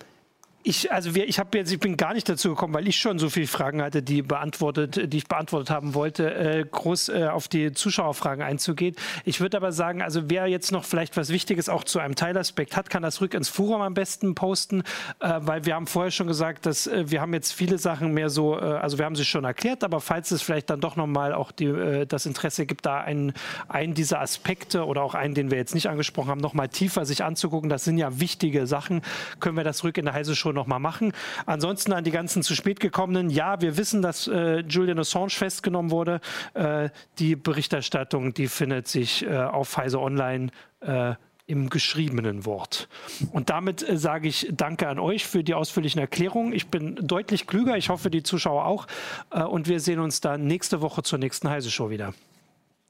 [0.66, 3.30] ich, also wir, ich jetzt, ich bin gar nicht dazu gekommen, weil ich schon so
[3.30, 7.70] viele Fragen hatte, die beantwortet, die ich beantwortet haben wollte, äh, groß äh, auf die
[7.70, 8.96] Zuschauerfragen einzugehen.
[9.24, 12.76] Ich würde aber sagen, also wer jetzt noch vielleicht was Wichtiges auch zu einem Teilaspekt
[12.76, 14.82] hat, kann das rück ins Forum am besten posten,
[15.20, 18.28] äh, weil wir haben vorher schon gesagt, dass äh, wir haben jetzt viele Sachen mehr
[18.28, 21.32] so, äh, also wir haben sie schon erklärt, aber falls es vielleicht dann doch nochmal
[21.32, 23.34] auch die, äh, das Interesse gibt, da einen,
[23.68, 27.22] einen dieser Aspekte oder auch einen, den wir jetzt nicht angesprochen haben, nochmal tiefer sich
[27.22, 29.02] anzugucken, das sind ja wichtige Sachen,
[29.38, 31.12] können wir das rück in der Heise schon noch mal machen.
[31.46, 35.92] Ansonsten an die ganzen zu spät gekommenen, ja, wir wissen, dass äh, Julian Assange festgenommen
[35.92, 36.20] wurde.
[36.54, 40.50] Äh, die Berichterstattung, die findet sich äh, auf Heise Online
[40.80, 41.14] äh,
[41.46, 42.88] im geschriebenen Wort.
[43.32, 46.52] Und damit äh, sage ich Danke an euch für die ausführlichen Erklärungen.
[46.52, 48.86] Ich bin deutlich klüger, ich hoffe die Zuschauer auch.
[49.30, 52.14] Äh, und wir sehen uns dann nächste Woche zur nächsten Heise Show wieder.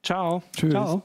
[0.02, 0.42] Ciao.
[0.56, 0.70] Tschüss.
[0.70, 1.02] Ciao.